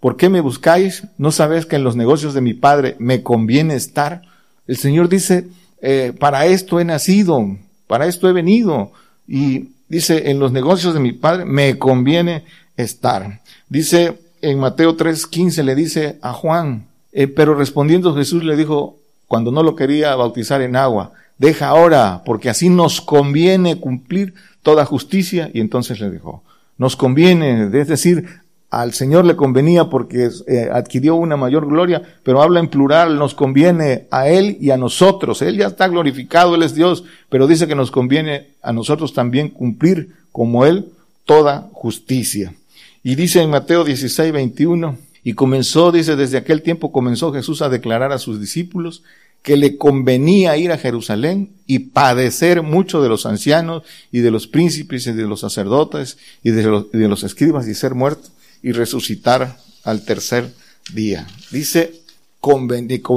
¿por 0.00 0.16
qué 0.16 0.28
me 0.28 0.40
buscáis? 0.40 1.04
¿No 1.18 1.32
sabéis 1.32 1.66
que 1.66 1.76
en 1.76 1.84
los 1.84 1.96
negocios 1.96 2.32
de 2.32 2.40
mi 2.40 2.54
Padre 2.54 2.96
me 2.98 3.22
conviene 3.22 3.74
estar? 3.74 4.22
El 4.66 4.76
Señor 4.76 5.08
dice, 5.08 5.48
eh, 5.82 6.12
para 6.18 6.46
esto 6.46 6.80
he 6.80 6.84
nacido, 6.84 7.56
para 7.86 8.06
esto 8.06 8.28
he 8.28 8.32
venido. 8.32 8.92
Y 9.26 9.70
dice, 9.88 10.30
en 10.30 10.38
los 10.38 10.52
negocios 10.52 10.94
de 10.94 11.00
mi 11.00 11.12
padre 11.12 11.44
me 11.44 11.78
conviene 11.78 12.44
estar. 12.76 13.40
Dice 13.68 14.18
en 14.42 14.58
Mateo 14.58 14.96
3:15 14.96 15.62
le 15.62 15.74
dice 15.74 16.18
a 16.22 16.32
Juan, 16.32 16.86
eh, 17.12 17.26
pero 17.26 17.54
respondiendo 17.54 18.14
Jesús 18.14 18.44
le 18.44 18.56
dijo, 18.56 18.98
cuando 19.26 19.50
no 19.50 19.62
lo 19.62 19.74
quería 19.74 20.14
bautizar 20.14 20.62
en 20.62 20.76
agua, 20.76 21.12
deja 21.38 21.68
ahora, 21.68 22.22
porque 22.24 22.48
así 22.48 22.68
nos 22.68 23.00
conviene 23.00 23.80
cumplir 23.80 24.34
toda 24.62 24.84
justicia. 24.84 25.50
Y 25.52 25.60
entonces 25.60 26.00
le 26.00 26.10
dijo, 26.10 26.42
nos 26.78 26.96
conviene, 26.96 27.70
es 27.72 27.88
decir, 27.88 28.26
al 28.70 28.92
Señor 28.92 29.24
le 29.24 29.36
convenía 29.36 29.88
porque 29.88 30.28
eh, 30.46 30.68
adquirió 30.72 31.14
una 31.14 31.36
mayor 31.36 31.66
gloria, 31.66 32.02
pero 32.22 32.42
habla 32.42 32.60
en 32.60 32.68
plural, 32.68 33.16
nos 33.16 33.34
conviene 33.34 34.06
a 34.10 34.28
Él 34.28 34.58
y 34.60 34.70
a 34.70 34.76
nosotros. 34.76 35.40
Él 35.42 35.56
ya 35.56 35.68
está 35.68 35.88
glorificado, 35.88 36.54
Él 36.54 36.62
es 36.62 36.74
Dios, 36.74 37.04
pero 37.28 37.46
dice 37.46 37.68
que 37.68 37.74
nos 37.74 37.90
conviene 37.90 38.48
a 38.62 38.72
nosotros 38.72 39.14
también 39.14 39.50
cumplir 39.50 40.14
como 40.32 40.66
Él 40.66 40.88
toda 41.24 41.68
justicia. 41.72 42.54
Y 43.02 43.14
dice 43.14 43.40
en 43.40 43.50
Mateo 43.50 43.84
16, 43.84 44.32
21, 44.32 44.98
y 45.22 45.34
comenzó, 45.34 45.92
dice, 45.92 46.16
desde 46.16 46.38
aquel 46.38 46.62
tiempo 46.62 46.92
comenzó 46.92 47.32
Jesús 47.32 47.62
a 47.62 47.68
declarar 47.68 48.12
a 48.12 48.18
sus 48.18 48.40
discípulos 48.40 49.02
que 49.42 49.56
le 49.56 49.76
convenía 49.76 50.56
ir 50.56 50.72
a 50.72 50.78
Jerusalén 50.78 51.50
y 51.68 51.78
padecer 51.78 52.62
mucho 52.62 53.00
de 53.00 53.08
los 53.08 53.26
ancianos 53.26 53.84
y 54.10 54.18
de 54.18 54.32
los 54.32 54.48
príncipes 54.48 55.06
y 55.06 55.12
de 55.12 55.22
los 55.22 55.40
sacerdotes 55.40 56.18
y 56.42 56.50
de 56.50 56.64
los, 56.64 56.86
y 56.92 56.98
de 56.98 57.08
los 57.08 57.22
escribas 57.22 57.68
y 57.68 57.74
ser 57.74 57.94
muerto 57.94 58.28
y 58.66 58.72
resucitar 58.72 59.58
al 59.84 60.04
tercer 60.04 60.52
día. 60.92 61.24
Dice 61.52 62.00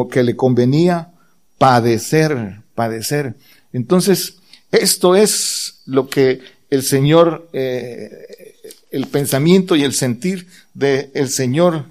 que 0.07 0.21
le 0.21 0.35
convenía 0.35 1.09
padecer, 1.57 2.61
padecer. 2.75 3.33
Entonces, 3.73 4.35
esto 4.71 5.15
es 5.15 5.81
lo 5.87 6.07
que 6.07 6.41
el 6.69 6.83
Señor, 6.83 7.49
eh, 7.53 8.11
el 8.91 9.07
pensamiento 9.07 9.75
y 9.75 9.83
el 9.83 9.93
sentir 9.93 10.45
del 10.75 11.09
el 11.15 11.29
Señor 11.29 11.85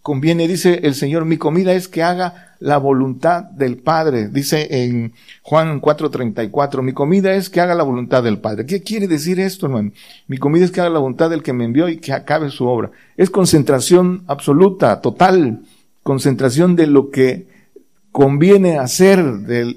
conviene, 0.00 0.46
dice 0.46 0.82
el 0.84 0.94
Señor, 0.94 1.24
mi 1.24 1.38
comida 1.38 1.72
es 1.72 1.88
que 1.88 2.04
haga 2.04 2.45
la 2.58 2.78
voluntad 2.78 3.44
del 3.44 3.76
Padre. 3.76 4.28
Dice 4.28 4.66
en 4.70 5.12
Juan 5.42 5.80
4:34, 5.80 6.82
mi 6.82 6.92
comida 6.92 7.34
es 7.34 7.50
que 7.50 7.60
haga 7.60 7.74
la 7.74 7.82
voluntad 7.82 8.22
del 8.22 8.38
Padre. 8.38 8.66
¿Qué 8.66 8.82
quiere 8.82 9.08
decir 9.08 9.40
esto, 9.40 9.66
hermano? 9.66 9.92
Mi 10.26 10.38
comida 10.38 10.64
es 10.64 10.70
que 10.70 10.80
haga 10.80 10.90
la 10.90 10.98
voluntad 10.98 11.30
del 11.30 11.42
que 11.42 11.52
me 11.52 11.64
envió 11.64 11.88
y 11.88 11.98
que 11.98 12.12
acabe 12.12 12.50
su 12.50 12.66
obra. 12.66 12.90
Es 13.16 13.30
concentración 13.30 14.24
absoluta, 14.26 15.00
total, 15.00 15.60
concentración 16.02 16.76
de 16.76 16.86
lo 16.86 17.10
que 17.10 17.46
conviene 18.12 18.78
hacer, 18.78 19.22
del 19.40 19.76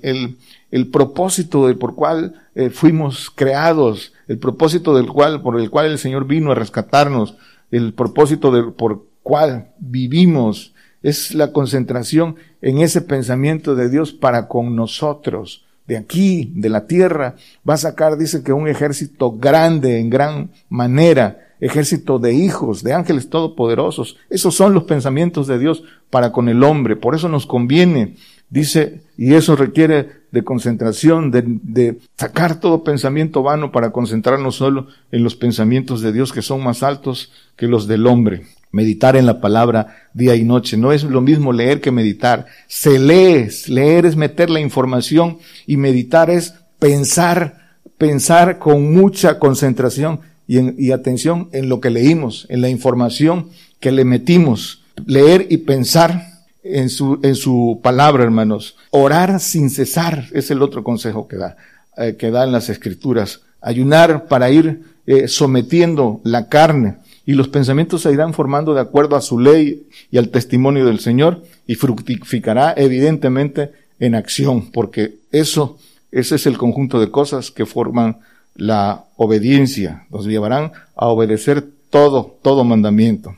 el, 0.71 0.87
propósito 0.87 1.67
de 1.67 1.73
por 1.73 1.95
cual 1.95 2.35
eh, 2.55 2.69
fuimos 2.69 3.29
creados, 3.29 4.13
el 4.27 4.37
propósito 4.37 4.95
del 4.95 5.07
cual, 5.07 5.41
por 5.41 5.59
el 5.59 5.69
cual 5.69 5.87
el 5.87 5.97
Señor 5.97 6.25
vino 6.25 6.51
a 6.51 6.55
rescatarnos, 6.55 7.35
el 7.71 7.93
propósito 7.93 8.51
de, 8.51 8.71
por 8.71 9.03
cual 9.23 9.71
vivimos, 9.79 10.73
es 11.03 11.33
la 11.33 11.51
concentración 11.51 12.35
en 12.61 12.79
ese 12.79 13.01
pensamiento 13.01 13.75
de 13.75 13.89
Dios 13.89 14.13
para 14.13 14.47
con 14.47 14.75
nosotros. 14.75 15.65
De 15.87 15.97
aquí, 15.97 16.51
de 16.55 16.69
la 16.69 16.85
tierra, 16.85 17.35
va 17.67 17.73
a 17.73 17.77
sacar, 17.77 18.17
dice 18.17 18.43
que 18.43 18.53
un 18.53 18.67
ejército 18.67 19.31
grande, 19.31 19.99
en 19.99 20.09
gran 20.09 20.51
manera, 20.69 21.39
ejército 21.59 22.19
de 22.19 22.33
hijos, 22.33 22.83
de 22.83 22.93
ángeles 22.93 23.29
todopoderosos. 23.29 24.17
Esos 24.29 24.53
son 24.55 24.73
los 24.73 24.83
pensamientos 24.83 25.47
de 25.47 25.57
Dios 25.57 25.83
para 26.09 26.31
con 26.31 26.47
el 26.47 26.63
hombre. 26.63 26.95
Por 26.95 27.15
eso 27.15 27.27
nos 27.27 27.47
conviene, 27.47 28.15
dice, 28.51 29.01
y 29.17 29.33
eso 29.33 29.55
requiere 29.55 30.19
de 30.31 30.43
concentración, 30.43 31.31
de, 31.31 31.43
de, 31.45 31.97
sacar 32.17 32.59
todo 32.59 32.83
pensamiento 32.83 33.41
vano 33.41 33.71
para 33.71 33.91
concentrarnos 33.91 34.55
solo 34.55 34.87
en 35.11 35.23
los 35.23 35.35
pensamientos 35.35 36.01
de 36.01 36.11
Dios 36.11 36.31
que 36.31 36.43
son 36.43 36.63
más 36.63 36.83
altos 36.83 37.31
que 37.55 37.65
los 37.65 37.87
del 37.87 38.05
hombre 38.05 38.43
meditar 38.71 39.15
en 39.15 39.25
la 39.25 39.41
palabra 39.41 40.09
día 40.13 40.35
y 40.35 40.43
noche. 40.43 40.77
No 40.77 40.91
es 40.91 41.03
lo 41.03 41.21
mismo 41.21 41.53
leer 41.53 41.81
que 41.81 41.91
meditar. 41.91 42.45
Se 42.67 42.99
lee, 42.99 43.47
leer 43.67 44.05
es 44.05 44.15
meter 44.15 44.49
la 44.49 44.59
información 44.59 45.39
y 45.65 45.77
meditar 45.77 46.29
es 46.29 46.53
pensar, 46.77 47.77
pensar 47.97 48.59
con 48.59 48.93
mucha 48.93 49.39
concentración 49.39 50.21
y, 50.47 50.91
atención 50.91 51.49
en 51.51 51.69
lo 51.69 51.79
que 51.79 51.91
leímos, 51.91 52.47
en 52.49 52.61
la 52.61 52.69
información 52.69 53.49
que 53.79 53.91
le 53.91 54.03
metimos. 54.03 54.83
Leer 55.05 55.47
y 55.49 55.57
pensar 55.57 56.27
en 56.63 56.89
su, 56.89 57.19
en 57.23 57.35
su 57.35 57.79
palabra, 57.83 58.23
hermanos. 58.23 58.75
Orar 58.89 59.39
sin 59.39 59.69
cesar 59.69 60.25
es 60.33 60.49
el 60.51 60.61
otro 60.61 60.83
consejo 60.83 61.27
que 61.27 61.37
da, 61.37 61.55
eh, 61.97 62.15
que 62.17 62.31
da 62.31 62.43
en 62.43 62.51
las 62.51 62.69
escrituras. 62.69 63.41
Ayunar 63.61 64.27
para 64.27 64.49
ir 64.49 64.81
eh, 65.05 65.27
sometiendo 65.27 66.19
la 66.23 66.49
carne 66.49 66.97
y 67.29 67.33
los 67.33 67.47
pensamientos 67.47 68.01
se 68.01 68.11
irán 68.11 68.33
formando 68.33 68.73
de 68.73 68.81
acuerdo 68.81 69.15
a 69.15 69.21
su 69.21 69.37
ley 69.37 69.87
y 70.09 70.17
al 70.17 70.29
testimonio 70.29 70.87
del 70.87 70.99
Señor 70.99 71.43
y 71.67 71.75
fructificará 71.75 72.73
evidentemente 72.75 73.71
en 73.99 74.15
acción, 74.15 74.71
porque 74.71 75.19
eso, 75.31 75.77
ese 76.11 76.37
es 76.37 76.47
el 76.47 76.57
conjunto 76.57 76.99
de 76.99 77.11
cosas 77.11 77.51
que 77.51 77.67
forman 77.67 78.17
la 78.55 79.05
obediencia, 79.15 80.07
nos 80.09 80.25
llevarán 80.25 80.71
a 80.95 81.05
obedecer 81.05 81.63
todo, 81.91 82.39
todo 82.41 82.63
mandamiento. 82.63 83.35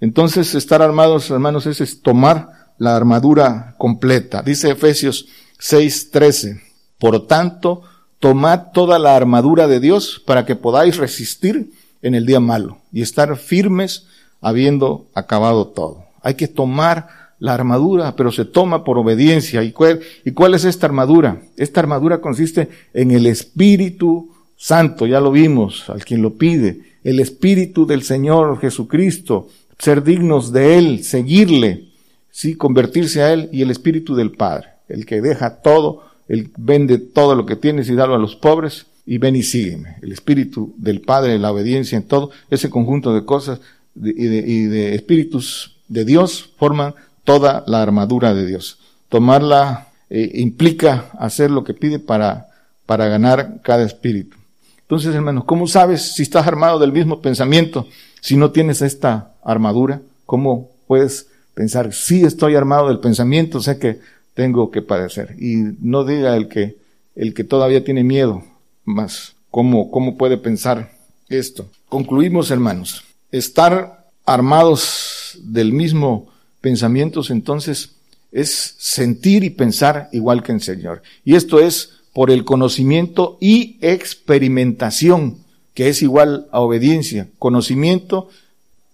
Entonces, 0.00 0.54
estar 0.54 0.80
armados, 0.80 1.30
hermanos, 1.30 1.66
es, 1.66 2.00
tomar 2.00 2.48
la 2.78 2.96
armadura 2.96 3.74
completa. 3.76 4.40
Dice 4.40 4.70
Efesios 4.70 5.26
6:13, 5.60 6.62
por 6.98 7.26
tanto, 7.26 7.82
tomad 8.20 8.72
toda 8.72 8.98
la 8.98 9.14
armadura 9.14 9.68
de 9.68 9.80
Dios 9.80 10.22
para 10.24 10.46
que 10.46 10.56
podáis 10.56 10.96
resistir 10.96 11.83
en 12.04 12.14
el 12.14 12.26
día 12.26 12.38
malo 12.38 12.78
y 12.92 13.02
estar 13.02 13.36
firmes 13.36 14.06
habiendo 14.40 15.06
acabado 15.14 15.68
todo. 15.68 16.04
Hay 16.22 16.34
que 16.34 16.48
tomar 16.48 17.08
la 17.40 17.54
armadura, 17.54 18.14
pero 18.14 18.30
se 18.30 18.44
toma 18.44 18.84
por 18.84 18.98
obediencia. 18.98 19.62
¿Y 19.64 19.72
cuál, 19.72 20.00
¿Y 20.24 20.30
cuál 20.32 20.54
es 20.54 20.64
esta 20.64 20.86
armadura? 20.86 21.42
Esta 21.56 21.80
armadura 21.80 22.20
consiste 22.20 22.68
en 22.92 23.10
el 23.10 23.26
Espíritu 23.26 24.30
Santo, 24.56 25.06
ya 25.06 25.18
lo 25.18 25.32
vimos, 25.32 25.88
al 25.90 26.04
quien 26.04 26.22
lo 26.22 26.34
pide, 26.34 26.82
el 27.02 27.20
Espíritu 27.20 27.86
del 27.86 28.02
Señor 28.02 28.60
Jesucristo, 28.60 29.48
ser 29.78 30.04
dignos 30.04 30.52
de 30.52 30.78
Él, 30.78 31.04
seguirle, 31.04 31.88
sí, 32.30 32.54
convertirse 32.54 33.22
a 33.22 33.32
Él 33.32 33.48
y 33.50 33.62
el 33.62 33.70
Espíritu 33.70 34.14
del 34.14 34.30
Padre, 34.30 34.68
el 34.88 35.06
que 35.06 35.20
deja 35.20 35.62
todo, 35.62 36.04
el 36.28 36.50
vende 36.56 36.98
todo 36.98 37.34
lo 37.34 37.46
que 37.46 37.56
tienes 37.56 37.88
y 37.88 37.94
darlo 37.94 38.14
a 38.14 38.18
los 38.18 38.36
pobres, 38.36 38.86
y 39.06 39.18
ven 39.18 39.36
y 39.36 39.42
sígueme. 39.42 39.96
El 40.02 40.12
espíritu 40.12 40.74
del 40.76 41.00
Padre, 41.00 41.38
la 41.38 41.52
obediencia 41.52 41.96
en 41.96 42.04
todo, 42.04 42.30
ese 42.50 42.70
conjunto 42.70 43.14
de 43.14 43.24
cosas 43.24 43.60
y, 43.96 44.64
de, 44.64 44.94
espíritus 44.94 45.76
de 45.88 46.04
Dios 46.04 46.50
forman 46.56 46.94
toda 47.24 47.64
la 47.66 47.82
armadura 47.82 48.34
de 48.34 48.46
Dios. 48.46 48.78
Tomarla 49.08 49.88
eh, 50.10 50.30
implica 50.34 51.10
hacer 51.18 51.50
lo 51.50 51.64
que 51.64 51.74
pide 51.74 51.98
para, 51.98 52.48
para 52.86 53.08
ganar 53.08 53.60
cada 53.62 53.84
espíritu. 53.84 54.36
Entonces, 54.82 55.14
hermanos, 55.14 55.44
¿cómo 55.44 55.66
sabes 55.66 56.14
si 56.14 56.22
estás 56.22 56.46
armado 56.46 56.78
del 56.78 56.92
mismo 56.92 57.20
pensamiento 57.20 57.86
si 58.20 58.36
no 58.36 58.50
tienes 58.50 58.82
esta 58.82 59.32
armadura? 59.42 60.00
¿Cómo 60.26 60.70
puedes 60.86 61.28
pensar, 61.54 61.92
sí 61.92 62.24
estoy 62.24 62.54
armado 62.54 62.88
del 62.88 62.98
pensamiento, 62.98 63.60
sé 63.60 63.78
que 63.78 64.00
tengo 64.34 64.70
que 64.70 64.82
padecer? 64.82 65.36
Y 65.38 65.56
no 65.80 66.04
diga 66.04 66.36
el 66.36 66.48
que, 66.48 66.76
el 67.16 67.32
que 67.32 67.44
todavía 67.44 67.84
tiene 67.84 68.04
miedo, 68.04 68.42
más. 68.84 69.34
¿Cómo, 69.50 69.90
cómo 69.90 70.16
puede 70.16 70.36
pensar 70.36 70.92
esto? 71.28 71.70
Concluimos, 71.88 72.50
hermanos. 72.50 73.04
Estar 73.30 74.10
armados 74.24 75.38
del 75.42 75.72
mismo 75.72 76.28
pensamiento, 76.60 77.22
entonces, 77.28 77.96
es 78.32 78.74
sentir 78.78 79.44
y 79.44 79.50
pensar 79.50 80.08
igual 80.12 80.42
que 80.42 80.52
el 80.52 80.60
Señor. 80.60 81.02
Y 81.24 81.36
esto 81.36 81.60
es 81.60 82.00
por 82.12 82.30
el 82.30 82.44
conocimiento 82.44 83.38
y 83.40 83.76
experimentación, 83.80 85.38
que 85.74 85.88
es 85.88 86.02
igual 86.02 86.46
a 86.50 86.60
obediencia. 86.60 87.28
Conocimiento 87.38 88.28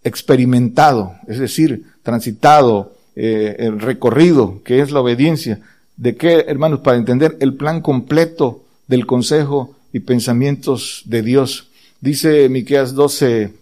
experimentado, 0.05 1.15
es 1.27 1.39
decir, 1.39 1.85
transitado, 2.03 2.95
eh, 3.17 3.71
recorrido, 3.77 4.63
que 4.65 4.81
es 4.81 4.91
la 4.91 5.01
obediencia. 5.01 5.61
¿De 5.97 6.17
qué, 6.17 6.47
hermanos? 6.49 6.81
Para 6.81 6.97
entender 6.97 7.37
el 7.41 7.55
plan 7.55 7.83
completo 7.83 8.65
del 8.89 9.07
consejo 9.07 9.77
y 9.93 10.01
pensamientos 10.01 11.03
de 11.07 11.23
Dios. 11.23 11.69
Dice 12.01 12.49
Miqueas 12.49 12.95
12, 12.95 13.53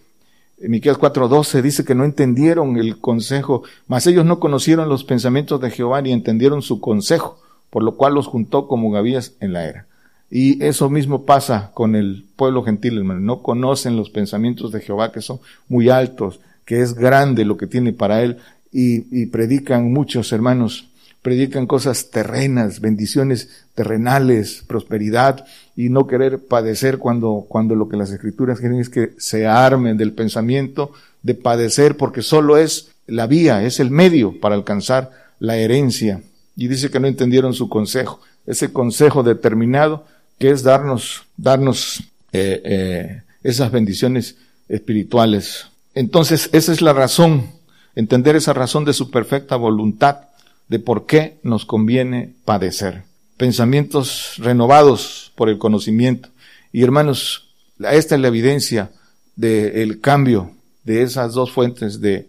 Miqueas 0.61 0.97
4:12 0.97 1.61
dice 1.61 1.85
que 1.85 1.95
no 1.95 2.03
entendieron 2.03 2.77
el 2.77 2.99
consejo, 2.99 3.63
mas 3.87 4.07
ellos 4.07 4.25
no 4.25 4.39
conocieron 4.39 4.89
los 4.89 5.03
pensamientos 5.03 5.61
de 5.61 5.71
Jehová 5.71 6.01
ni 6.01 6.11
entendieron 6.11 6.61
su 6.61 6.81
consejo, 6.81 7.39
por 7.69 7.83
lo 7.83 7.95
cual 7.95 8.13
los 8.13 8.27
juntó 8.27 8.67
como 8.67 8.91
gavillas 8.91 9.33
en 9.39 9.53
la 9.53 9.65
era. 9.65 9.85
Y 10.29 10.63
eso 10.63 10.89
mismo 10.89 11.25
pasa 11.25 11.71
con 11.73 11.95
el 11.95 12.25
pueblo 12.35 12.63
gentil, 12.63 12.97
hermano. 12.97 13.19
No 13.19 13.41
conocen 13.41 13.95
los 13.95 14.09
pensamientos 14.09 14.71
de 14.71 14.81
Jehová 14.81 15.11
que 15.11 15.21
son 15.21 15.39
muy 15.67 15.89
altos, 15.89 16.39
que 16.65 16.81
es 16.81 16.93
grande 16.93 17.45
lo 17.45 17.57
que 17.57 17.65
tiene 17.65 17.93
para 17.93 18.21
él 18.21 18.37
y, 18.71 19.21
y 19.21 19.25
predican 19.27 19.91
muchos 19.91 20.31
hermanos 20.31 20.88
predican 21.21 21.67
cosas 21.67 22.09
terrenas, 22.11 22.79
bendiciones 22.79 23.65
terrenales, 23.75 24.63
prosperidad 24.67 25.45
y 25.75 25.89
no 25.89 26.07
querer 26.07 26.39
padecer 26.39 26.97
cuando, 26.97 27.45
cuando 27.47 27.75
lo 27.75 27.89
que 27.89 27.97
las 27.97 28.11
escrituras 28.11 28.59
quieren 28.59 28.79
es 28.79 28.89
que 28.89 29.13
se 29.17 29.45
armen 29.45 29.97
del 29.97 30.13
pensamiento 30.13 30.91
de 31.23 31.35
padecer 31.35 31.97
porque 31.97 32.21
solo 32.21 32.57
es 32.57 32.91
la 33.07 33.27
vía, 33.27 33.63
es 33.63 33.79
el 33.79 33.91
medio 33.91 34.39
para 34.39 34.55
alcanzar 34.55 35.11
la 35.39 35.57
herencia. 35.57 36.21
Y 36.55 36.67
dice 36.67 36.89
que 36.89 36.99
no 36.99 37.07
entendieron 37.07 37.53
su 37.53 37.69
consejo, 37.69 38.21
ese 38.45 38.71
consejo 38.71 39.23
determinado 39.23 40.05
que 40.37 40.51
es 40.51 40.63
darnos, 40.63 41.25
darnos 41.37 42.01
eh, 42.31 42.61
eh, 42.63 43.21
esas 43.43 43.71
bendiciones 43.71 44.37
espirituales. 44.67 45.67
Entonces, 45.95 46.49
esa 46.53 46.71
es 46.71 46.81
la 46.81 46.93
razón, 46.93 47.51
entender 47.95 48.35
esa 48.35 48.53
razón 48.53 48.85
de 48.85 48.93
su 48.93 49.11
perfecta 49.11 49.57
voluntad, 49.57 50.29
de 50.69 50.79
por 50.79 51.05
qué 51.05 51.39
nos 51.43 51.65
conviene 51.65 52.35
padecer. 52.45 53.03
Pensamientos 53.37 54.35
renovados 54.37 55.31
por 55.35 55.49
el 55.49 55.57
conocimiento. 55.57 56.29
Y 56.71 56.83
hermanos, 56.83 57.49
esta 57.79 58.15
es 58.15 58.21
la 58.21 58.27
evidencia 58.27 58.91
del 59.35 59.99
cambio 59.99 60.51
de 60.83 61.01
esas 61.01 61.33
dos 61.33 61.51
fuentes 61.51 61.99
de, 62.01 62.27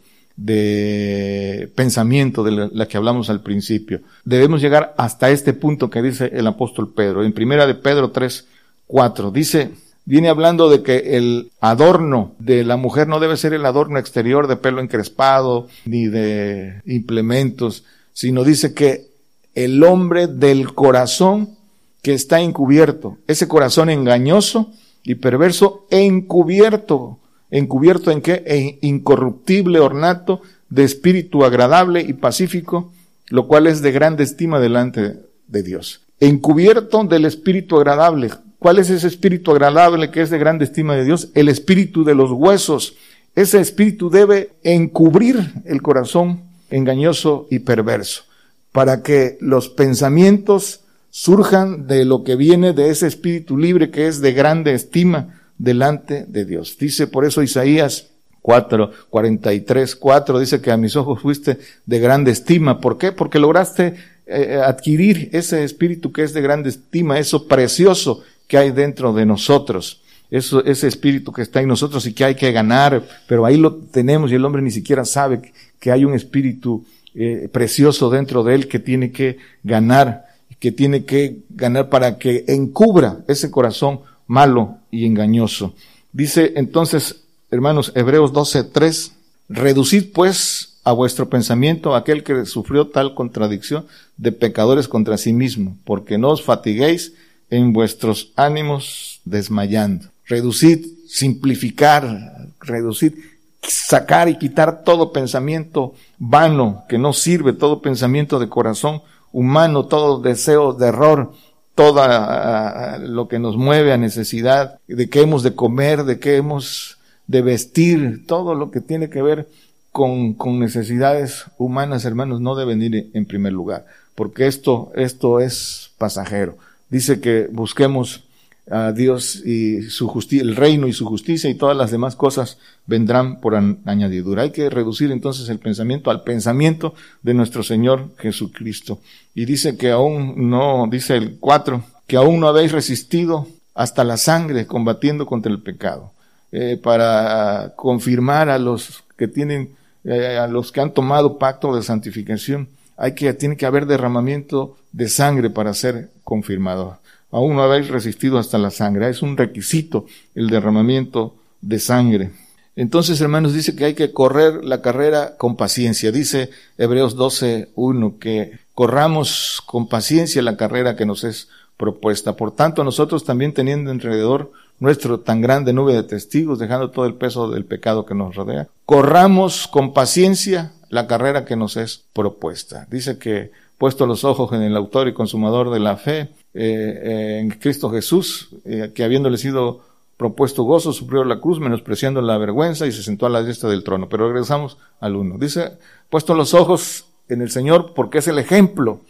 pensamiento 1.74 2.42
de 2.42 2.70
la, 2.72 2.86
que 2.86 2.96
hablamos 2.96 3.28
al 3.30 3.42
principio. 3.42 4.00
Debemos 4.24 4.60
llegar 4.60 4.94
hasta 4.96 5.30
este 5.30 5.52
punto 5.52 5.90
que 5.90 6.02
dice 6.02 6.30
el 6.32 6.46
apóstol 6.46 6.92
Pedro. 6.94 7.24
En 7.24 7.32
primera 7.32 7.66
de 7.66 7.74
Pedro 7.74 8.10
3, 8.10 8.46
4 8.86 9.30
dice, 9.30 9.70
viene 10.04 10.28
hablando 10.28 10.70
de 10.70 10.82
que 10.82 11.16
el 11.16 11.50
adorno 11.60 12.34
de 12.38 12.64
la 12.64 12.76
mujer 12.76 13.08
no 13.08 13.20
debe 13.20 13.36
ser 13.36 13.52
el 13.52 13.66
adorno 13.66 13.98
exterior 13.98 14.46
de 14.46 14.56
pelo 14.56 14.80
encrespado 14.80 15.68
ni 15.84 16.06
de 16.06 16.80
implementos, 16.86 17.84
sino 18.12 18.44
dice 18.44 18.74
que 18.74 19.10
el 19.54 19.82
hombre 19.82 20.26
del 20.26 20.74
corazón 20.74 21.56
que 22.02 22.14
está 22.14 22.40
encubierto, 22.40 23.18
ese 23.26 23.48
corazón 23.48 23.90
engañoso 23.90 24.72
y 25.02 25.16
perverso, 25.16 25.86
encubierto, 25.90 27.18
encubierto 27.50 28.10
en 28.10 28.22
qué? 28.22 28.42
En 28.46 28.78
incorruptible 28.80 29.80
ornato 29.80 30.40
de 30.68 30.84
espíritu 30.84 31.44
agradable 31.44 32.00
y 32.00 32.12
pacífico, 32.14 32.92
lo 33.28 33.46
cual 33.46 33.66
es 33.66 33.82
de 33.82 33.92
grande 33.92 34.24
estima 34.24 34.60
delante 34.60 35.16
de 35.48 35.62
Dios. 35.62 36.02
Encubierto 36.20 37.04
del 37.04 37.24
espíritu 37.24 37.76
agradable. 37.76 38.30
¿Cuál 38.58 38.78
es 38.78 38.90
ese 38.90 39.06
espíritu 39.06 39.50
agradable 39.52 40.10
que 40.10 40.20
es 40.20 40.30
de 40.30 40.38
grande 40.38 40.64
estima 40.64 40.94
de 40.94 41.04
Dios? 41.04 41.30
El 41.34 41.48
espíritu 41.48 42.04
de 42.04 42.14
los 42.14 42.30
huesos. 42.30 42.94
Ese 43.34 43.60
espíritu 43.60 44.10
debe 44.10 44.50
encubrir 44.62 45.54
el 45.64 45.80
corazón 45.82 46.49
engañoso 46.70 47.46
y 47.50 47.60
perverso, 47.60 48.24
para 48.72 49.02
que 49.02 49.36
los 49.40 49.68
pensamientos 49.68 50.80
surjan 51.10 51.86
de 51.86 52.04
lo 52.04 52.22
que 52.22 52.36
viene 52.36 52.72
de 52.72 52.90
ese 52.90 53.06
espíritu 53.06 53.58
libre 53.58 53.90
que 53.90 54.06
es 54.06 54.20
de 54.20 54.32
grande 54.32 54.74
estima 54.74 55.40
delante 55.58 56.24
de 56.26 56.44
Dios. 56.44 56.76
Dice 56.78 57.06
por 57.06 57.24
eso 57.24 57.42
Isaías 57.42 58.06
4, 58.42 58.90
43, 59.10 59.96
4, 59.96 60.38
dice 60.38 60.60
que 60.60 60.70
a 60.70 60.76
mis 60.76 60.96
ojos 60.96 61.20
fuiste 61.20 61.58
de 61.84 61.98
grande 61.98 62.30
estima. 62.30 62.80
¿Por 62.80 62.96
qué? 62.96 63.12
Porque 63.12 63.38
lograste 63.38 63.94
eh, 64.26 64.60
adquirir 64.64 65.28
ese 65.32 65.64
espíritu 65.64 66.12
que 66.12 66.22
es 66.22 66.32
de 66.32 66.40
grande 66.40 66.70
estima, 66.70 67.18
eso 67.18 67.46
precioso 67.46 68.22
que 68.46 68.58
hay 68.58 68.70
dentro 68.70 69.12
de 69.12 69.26
nosotros. 69.26 70.02
Eso, 70.30 70.64
ese 70.64 70.86
espíritu 70.86 71.32
que 71.32 71.42
está 71.42 71.60
en 71.60 71.68
nosotros 71.68 72.06
y 72.06 72.12
que 72.12 72.24
hay 72.24 72.34
que 72.36 72.52
ganar, 72.52 73.02
pero 73.26 73.44
ahí 73.44 73.56
lo 73.56 73.74
tenemos 73.74 74.30
y 74.30 74.36
el 74.36 74.44
hombre 74.44 74.62
ni 74.62 74.70
siquiera 74.70 75.04
sabe 75.04 75.52
que 75.80 75.90
hay 75.90 76.04
un 76.04 76.14
espíritu 76.14 76.84
eh, 77.14 77.48
precioso 77.50 78.10
dentro 78.10 78.44
de 78.44 78.54
él 78.54 78.68
que 78.68 78.78
tiene 78.78 79.10
que 79.10 79.38
ganar, 79.64 80.26
que 80.60 80.70
tiene 80.70 81.04
que 81.04 81.38
ganar 81.50 81.88
para 81.88 82.18
que 82.18 82.44
encubra 82.46 83.18
ese 83.26 83.50
corazón 83.50 84.00
malo 84.28 84.78
y 84.92 85.06
engañoso. 85.06 85.74
Dice 86.12 86.52
entonces, 86.54 87.24
hermanos, 87.50 87.92
Hebreos 87.96 88.32
12, 88.32 88.64
3, 88.64 89.12
reducid 89.48 90.12
pues 90.12 90.78
a 90.84 90.92
vuestro 90.92 91.28
pensamiento 91.28 91.94
aquel 91.94 92.22
que 92.22 92.46
sufrió 92.46 92.88
tal 92.88 93.14
contradicción 93.14 93.86
de 94.16 94.32
pecadores 94.32 94.86
contra 94.86 95.18
sí 95.18 95.32
mismo, 95.32 95.76
porque 95.84 96.16
no 96.16 96.30
os 96.30 96.42
fatiguéis 96.42 97.14
en 97.50 97.72
vuestros 97.72 98.32
ánimos 98.36 99.20
desmayando. 99.24 100.06
Reducid, 100.30 100.86
simplificar, 101.08 102.46
reducid, 102.60 103.14
sacar 103.62 104.28
y 104.28 104.38
quitar 104.38 104.84
todo 104.84 105.12
pensamiento 105.12 105.94
vano 106.18 106.84
que 106.88 106.98
no 106.98 107.12
sirve, 107.12 107.52
todo 107.52 107.82
pensamiento 107.82 108.38
de 108.38 108.48
corazón 108.48 109.02
humano, 109.32 109.86
todo 109.86 110.20
deseo 110.20 110.72
de 110.72 110.86
error, 110.86 111.32
todo 111.74 112.00
ah, 112.00 112.98
lo 113.00 113.26
que 113.26 113.40
nos 113.40 113.56
mueve 113.56 113.92
a 113.92 113.96
necesidad, 113.96 114.78
de 114.86 115.08
qué 115.10 115.22
hemos 115.22 115.42
de 115.42 115.56
comer, 115.56 116.04
de 116.04 116.20
qué 116.20 116.36
hemos 116.36 116.98
de 117.26 117.42
vestir, 117.42 118.24
todo 118.28 118.54
lo 118.54 118.70
que 118.70 118.80
tiene 118.80 119.10
que 119.10 119.22
ver 119.22 119.48
con, 119.90 120.34
con 120.34 120.60
necesidades 120.60 121.46
humanas, 121.58 122.04
hermanos, 122.04 122.40
no 122.40 122.54
deben 122.54 122.82
ir 122.82 123.10
en 123.14 123.26
primer 123.26 123.52
lugar, 123.52 123.84
porque 124.14 124.46
esto, 124.46 124.92
esto 124.94 125.40
es 125.40 125.90
pasajero. 125.98 126.56
Dice 126.88 127.20
que 127.20 127.48
busquemos 127.50 128.24
a 128.70 128.92
Dios 128.92 129.44
y 129.44 129.82
su 129.82 130.06
justicia, 130.06 130.42
el 130.42 130.54
reino 130.54 130.86
y 130.86 130.92
su 130.92 131.04
justicia 131.04 131.50
y 131.50 131.54
todas 131.54 131.76
las 131.76 131.90
demás 131.90 132.14
cosas 132.14 132.58
vendrán 132.86 133.40
por 133.40 133.56
añadidura. 133.56 134.42
Hay 134.42 134.52
que 134.52 134.70
reducir 134.70 135.10
entonces 135.10 135.48
el 135.48 135.58
pensamiento 135.58 136.10
al 136.10 136.22
pensamiento 136.22 136.94
de 137.22 137.34
nuestro 137.34 137.62
Señor 137.64 138.10
Jesucristo. 138.18 139.00
Y 139.34 139.44
dice 139.44 139.76
que 139.76 139.90
aún 139.90 140.48
no, 140.48 140.86
dice 140.88 141.16
el 141.16 141.38
4, 141.40 141.82
que 142.06 142.16
aún 142.16 142.40
no 142.40 142.48
habéis 142.48 142.72
resistido 142.72 143.48
hasta 143.74 144.04
la 144.04 144.16
sangre 144.16 144.66
combatiendo 144.66 145.26
contra 145.26 145.50
el 145.50 145.60
pecado. 145.60 146.12
Eh, 146.52 146.78
para 146.82 147.74
confirmar 147.76 148.48
a 148.48 148.58
los 148.58 149.04
que 149.16 149.28
tienen, 149.28 149.70
eh, 150.04 150.36
a 150.36 150.46
los 150.46 150.72
que 150.72 150.80
han 150.80 150.92
tomado 150.92 151.38
pacto 151.38 151.74
de 151.74 151.82
santificación, 151.82 152.68
hay 152.96 153.14
que, 153.14 153.32
tiene 153.34 153.56
que 153.56 153.66
haber 153.66 153.86
derramamiento 153.86 154.76
de 154.92 155.08
sangre 155.08 155.50
para 155.50 155.74
ser 155.74 156.10
confirmado 156.22 156.99
aún 157.30 157.56
no 157.56 157.62
habéis 157.62 157.88
resistido 157.88 158.38
hasta 158.38 158.58
la 158.58 158.70
sangre. 158.70 159.08
Es 159.08 159.22
un 159.22 159.36
requisito 159.36 160.06
el 160.34 160.48
derramamiento 160.48 161.34
de 161.60 161.78
sangre. 161.78 162.30
Entonces, 162.76 163.20
hermanos, 163.20 163.52
dice 163.52 163.76
que 163.76 163.84
hay 163.84 163.94
que 163.94 164.12
correr 164.12 164.64
la 164.64 164.80
carrera 164.80 165.36
con 165.36 165.56
paciencia. 165.56 166.12
Dice 166.12 166.50
Hebreos 166.78 167.16
12.1 167.16 168.18
que 168.18 168.58
corramos 168.74 169.62
con 169.66 169.88
paciencia 169.88 170.40
la 170.42 170.56
carrera 170.56 170.96
que 170.96 171.06
nos 171.06 171.24
es 171.24 171.48
propuesta. 171.76 172.36
Por 172.36 172.52
tanto, 172.52 172.84
nosotros 172.84 173.24
también 173.24 173.52
teniendo 173.52 173.90
alrededor 173.90 174.52
nuestro 174.78 175.20
tan 175.20 175.40
grande 175.40 175.72
nube 175.72 175.92
de 175.94 176.02
testigos, 176.02 176.58
dejando 176.58 176.90
todo 176.90 177.06
el 177.06 177.14
peso 177.14 177.50
del 177.50 177.64
pecado 177.64 178.06
que 178.06 178.14
nos 178.14 178.34
rodea, 178.34 178.68
corramos 178.86 179.66
con 179.66 179.92
paciencia 179.92 180.72
la 180.88 181.06
carrera 181.06 181.44
que 181.44 181.56
nos 181.56 181.76
es 181.76 182.04
propuesta. 182.12 182.86
Dice 182.90 183.18
que 183.18 183.50
puesto 183.78 184.06
los 184.06 184.24
ojos 184.24 184.52
en 184.52 184.62
el 184.62 184.76
autor 184.76 185.08
y 185.08 185.14
consumador 185.14 185.70
de 185.70 185.80
la 185.80 185.96
fe, 185.96 186.30
eh, 186.52 187.00
eh, 187.02 187.38
en 187.40 187.50
Cristo 187.50 187.90
Jesús, 187.90 188.48
eh, 188.64 188.92
que 188.94 189.04
habiéndole 189.04 189.38
sido 189.38 189.82
propuesto 190.16 190.64
gozo, 190.64 190.92
sufrió 190.92 191.24
la 191.24 191.40
cruz, 191.40 191.60
menospreciando 191.60 192.20
la 192.20 192.36
vergüenza 192.38 192.86
y 192.86 192.92
se 192.92 193.02
sentó 193.02 193.26
a 193.26 193.30
la 193.30 193.42
diestra 193.42 193.70
del 193.70 193.84
trono. 193.84 194.08
Pero 194.08 194.28
regresamos 194.28 194.76
al 195.00 195.16
uno. 195.16 195.38
Dice, 195.38 195.72
puesto 196.10 196.34
los 196.34 196.52
ojos 196.52 197.06
en 197.28 197.40
el 197.40 197.50
Señor, 197.50 197.94
porque 197.94 198.18
es 198.18 198.28
el 198.28 198.38
ejemplo, 198.38 199.00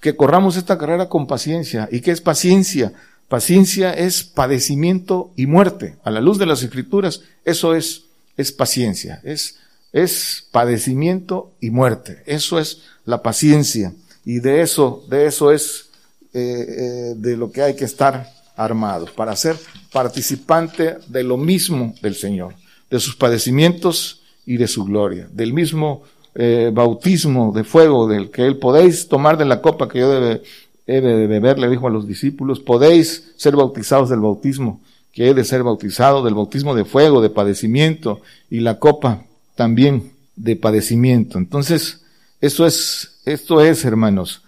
que 0.00 0.16
corramos 0.16 0.56
esta 0.56 0.78
carrera 0.78 1.08
con 1.08 1.26
paciencia. 1.26 1.88
¿Y 1.90 2.00
qué 2.00 2.10
es 2.10 2.20
paciencia? 2.20 2.92
Paciencia 3.28 3.92
es 3.92 4.24
padecimiento 4.24 5.30
y 5.36 5.46
muerte. 5.46 5.96
A 6.02 6.10
la 6.10 6.20
luz 6.20 6.38
de 6.38 6.46
las 6.46 6.62
escrituras, 6.62 7.22
eso 7.44 7.74
es, 7.74 8.06
es 8.36 8.50
paciencia. 8.50 9.20
Es, 9.22 9.60
es 9.92 10.48
padecimiento 10.50 11.52
y 11.60 11.70
muerte. 11.70 12.22
Eso 12.26 12.58
es 12.58 12.82
la 13.04 13.22
paciencia. 13.22 13.92
Y 14.24 14.40
de 14.40 14.62
eso, 14.62 15.04
de 15.08 15.26
eso 15.26 15.52
es 15.52 15.89
eh, 16.32 16.66
eh, 16.68 17.14
de 17.16 17.36
lo 17.36 17.50
que 17.50 17.62
hay 17.62 17.74
que 17.74 17.84
estar 17.84 18.32
armados, 18.56 19.10
para 19.10 19.34
ser 19.36 19.56
participante 19.92 20.98
de 21.08 21.22
lo 21.24 21.36
mismo 21.36 21.94
del 22.02 22.14
Señor, 22.14 22.54
de 22.90 23.00
sus 23.00 23.16
padecimientos 23.16 24.22
y 24.46 24.56
de 24.56 24.68
su 24.68 24.84
gloria, 24.84 25.28
del 25.32 25.52
mismo 25.52 26.02
eh, 26.34 26.70
bautismo 26.72 27.52
de 27.52 27.64
fuego 27.64 28.06
del 28.06 28.30
que 28.30 28.46
él 28.46 28.58
podéis 28.58 29.08
tomar 29.08 29.36
de 29.38 29.44
la 29.44 29.60
copa 29.60 29.88
que 29.88 30.00
yo 30.00 30.10
debe, 30.10 30.42
he 30.86 31.00
de 31.00 31.26
beber, 31.26 31.58
le 31.58 31.68
dijo 31.68 31.88
a 31.88 31.90
los 31.90 32.06
discípulos, 32.06 32.60
podéis 32.60 33.32
ser 33.36 33.56
bautizados 33.56 34.10
del 34.10 34.20
bautismo 34.20 34.80
que 35.12 35.28
he 35.28 35.34
de 35.34 35.44
ser 35.44 35.62
bautizado, 35.62 36.22
del 36.22 36.34
bautismo 36.34 36.74
de 36.74 36.84
fuego, 36.84 37.20
de 37.20 37.30
padecimiento, 37.30 38.20
y 38.48 38.60
la 38.60 38.78
copa 38.78 39.24
también 39.56 40.12
de 40.36 40.54
padecimiento. 40.54 41.38
Entonces, 41.38 42.02
eso 42.40 42.64
es 42.64 43.20
esto 43.24 43.60
es, 43.60 43.84
hermanos, 43.84 44.42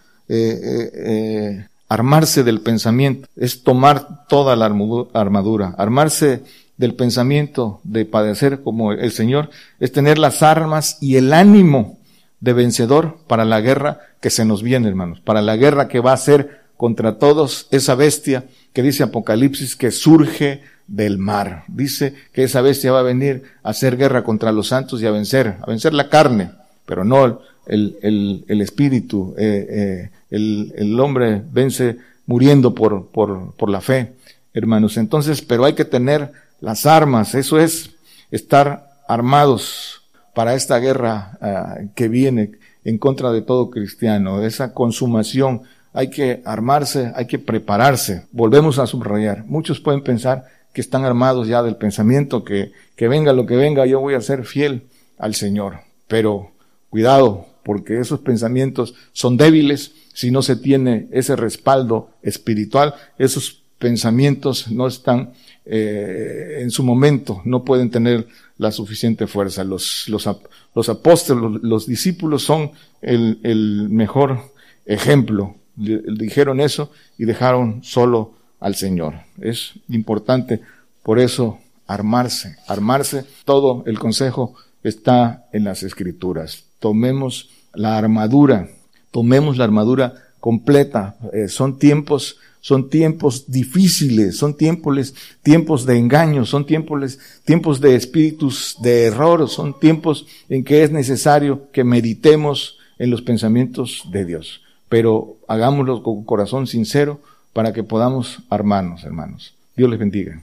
armarse 1.92 2.42
del 2.42 2.60
pensamiento, 2.60 3.28
es 3.36 3.62
tomar 3.62 4.26
toda 4.26 4.56
la 4.56 4.64
armadura, 4.64 5.74
armarse 5.76 6.42
del 6.78 6.94
pensamiento 6.94 7.80
de 7.84 8.06
padecer 8.06 8.62
como 8.62 8.92
el 8.92 9.12
Señor, 9.12 9.50
es 9.78 9.92
tener 9.92 10.18
las 10.18 10.42
armas 10.42 10.96
y 11.00 11.16
el 11.16 11.32
ánimo 11.32 11.98
de 12.40 12.54
vencedor 12.54 13.18
para 13.26 13.44
la 13.44 13.60
guerra 13.60 14.00
que 14.20 14.30
se 14.30 14.44
nos 14.44 14.62
viene, 14.62 14.88
hermanos, 14.88 15.20
para 15.20 15.42
la 15.42 15.56
guerra 15.56 15.88
que 15.88 16.00
va 16.00 16.12
a 16.12 16.16
ser 16.16 16.62
contra 16.78 17.18
todos 17.18 17.68
esa 17.70 17.94
bestia 17.94 18.46
que 18.72 18.82
dice 18.82 19.02
Apocalipsis 19.02 19.76
que 19.76 19.90
surge 19.90 20.62
del 20.86 21.18
mar. 21.18 21.64
Dice 21.68 22.14
que 22.32 22.44
esa 22.44 22.62
bestia 22.62 22.90
va 22.92 23.00
a 23.00 23.04
venir 23.04 23.44
a 23.62 23.70
hacer 23.70 23.96
guerra 23.96 24.24
contra 24.24 24.50
los 24.50 24.68
santos 24.68 25.02
y 25.02 25.06
a 25.06 25.10
vencer, 25.10 25.58
a 25.60 25.66
vencer 25.66 25.92
la 25.92 26.08
carne, 26.08 26.52
pero 26.86 27.04
no 27.04 27.40
el, 27.66 27.96
el, 28.02 28.44
el 28.48 28.60
espíritu. 28.60 29.34
Eh, 29.38 29.66
eh, 29.68 30.10
el, 30.30 30.72
el, 30.76 31.00
hombre 31.00 31.42
vence 31.52 31.96
muriendo 32.26 32.74
por, 32.74 33.08
por, 33.08 33.52
por 33.52 33.68
la 33.68 33.80
fe, 33.80 34.12
hermanos. 34.54 34.96
Entonces, 34.96 35.42
pero 35.42 35.64
hay 35.64 35.74
que 35.74 35.84
tener 35.84 36.32
las 36.60 36.86
armas, 36.86 37.34
eso 37.34 37.58
es 37.58 37.90
estar 38.30 38.88
armados 39.08 40.02
para 40.34 40.54
esta 40.54 40.78
guerra 40.78 41.38
ah, 41.40 41.78
que 41.94 42.08
viene 42.08 42.52
en 42.84 42.98
contra 42.98 43.32
de 43.32 43.42
todo 43.42 43.70
cristiano, 43.70 44.42
esa 44.42 44.72
consumación. 44.72 45.62
Hay 45.92 46.08
que 46.08 46.40
armarse, 46.46 47.12
hay 47.14 47.26
que 47.26 47.38
prepararse. 47.38 48.24
Volvemos 48.32 48.78
a 48.78 48.86
subrayar. 48.86 49.44
Muchos 49.44 49.78
pueden 49.78 50.02
pensar 50.02 50.46
que 50.72 50.80
están 50.80 51.04
armados 51.04 51.48
ya 51.48 51.62
del 51.62 51.76
pensamiento 51.76 52.44
que, 52.44 52.72
que 52.96 53.08
venga 53.08 53.34
lo 53.34 53.44
que 53.44 53.56
venga, 53.56 53.84
yo 53.84 54.00
voy 54.00 54.14
a 54.14 54.22
ser 54.22 54.46
fiel 54.46 54.84
al 55.18 55.34
Señor. 55.34 55.80
Pero 56.08 56.52
cuidado, 56.88 57.46
porque 57.64 58.00
esos 58.00 58.20
pensamientos 58.20 58.94
son 59.12 59.36
débiles 59.36 59.92
si 60.12 60.30
no 60.30 60.42
se 60.42 60.56
tiene 60.56 61.08
ese 61.12 61.36
respaldo 61.36 62.10
espiritual. 62.22 62.94
Esos 63.18 63.62
pensamientos 63.78 64.70
no 64.70 64.86
están 64.86 65.32
eh, 65.64 66.58
en 66.60 66.70
su 66.70 66.82
momento, 66.82 67.40
no 67.44 67.64
pueden 67.64 67.90
tener 67.90 68.26
la 68.58 68.70
suficiente 68.70 69.26
fuerza. 69.26 69.64
Los, 69.64 70.08
los, 70.08 70.28
los 70.74 70.88
apóstoles, 70.88 71.60
los, 71.62 71.86
discípulos 71.86 72.42
son 72.42 72.72
el, 73.00 73.38
el 73.42 73.88
mejor 73.88 74.52
ejemplo. 74.86 75.56
Dijeron 75.76 76.60
eso 76.60 76.92
y 77.18 77.24
dejaron 77.24 77.82
solo 77.82 78.34
al 78.60 78.74
Señor. 78.74 79.14
Es 79.40 79.72
importante 79.88 80.60
por 81.02 81.18
eso 81.18 81.58
armarse, 81.86 82.56
armarse. 82.68 83.24
Todo 83.44 83.82
el 83.86 83.98
consejo 83.98 84.54
está 84.82 85.46
en 85.52 85.64
las 85.64 85.82
escrituras. 85.82 86.64
Tomemos 86.82 87.48
la 87.72 87.96
armadura, 87.96 88.68
tomemos 89.12 89.56
la 89.56 89.62
armadura 89.62 90.14
completa. 90.40 91.16
Eh, 91.32 91.46
son 91.46 91.78
tiempos, 91.78 92.38
son 92.60 92.90
tiempos 92.90 93.44
difíciles, 93.46 94.36
son 94.36 94.56
tiempos, 94.56 95.14
tiempos 95.44 95.86
de 95.86 95.96
engaño, 95.96 96.44
son 96.44 96.66
tiempos, 96.66 97.20
tiempos 97.44 97.80
de 97.80 97.94
espíritus 97.94 98.76
de 98.82 99.04
error, 99.04 99.48
son 99.48 99.78
tiempos 99.78 100.26
en 100.48 100.64
que 100.64 100.82
es 100.82 100.90
necesario 100.90 101.70
que 101.70 101.84
meditemos 101.84 102.78
en 102.98 103.10
los 103.10 103.22
pensamientos 103.22 104.08
de 104.10 104.24
Dios. 104.24 104.62
Pero 104.88 105.36
hagámoslo 105.46 106.02
con 106.02 106.24
corazón 106.24 106.66
sincero, 106.66 107.20
para 107.52 107.72
que 107.72 107.84
podamos 107.84 108.42
armarnos, 108.50 109.04
hermanos. 109.04 109.54
Dios 109.76 109.88
les 109.88 110.00
bendiga. 110.00 110.42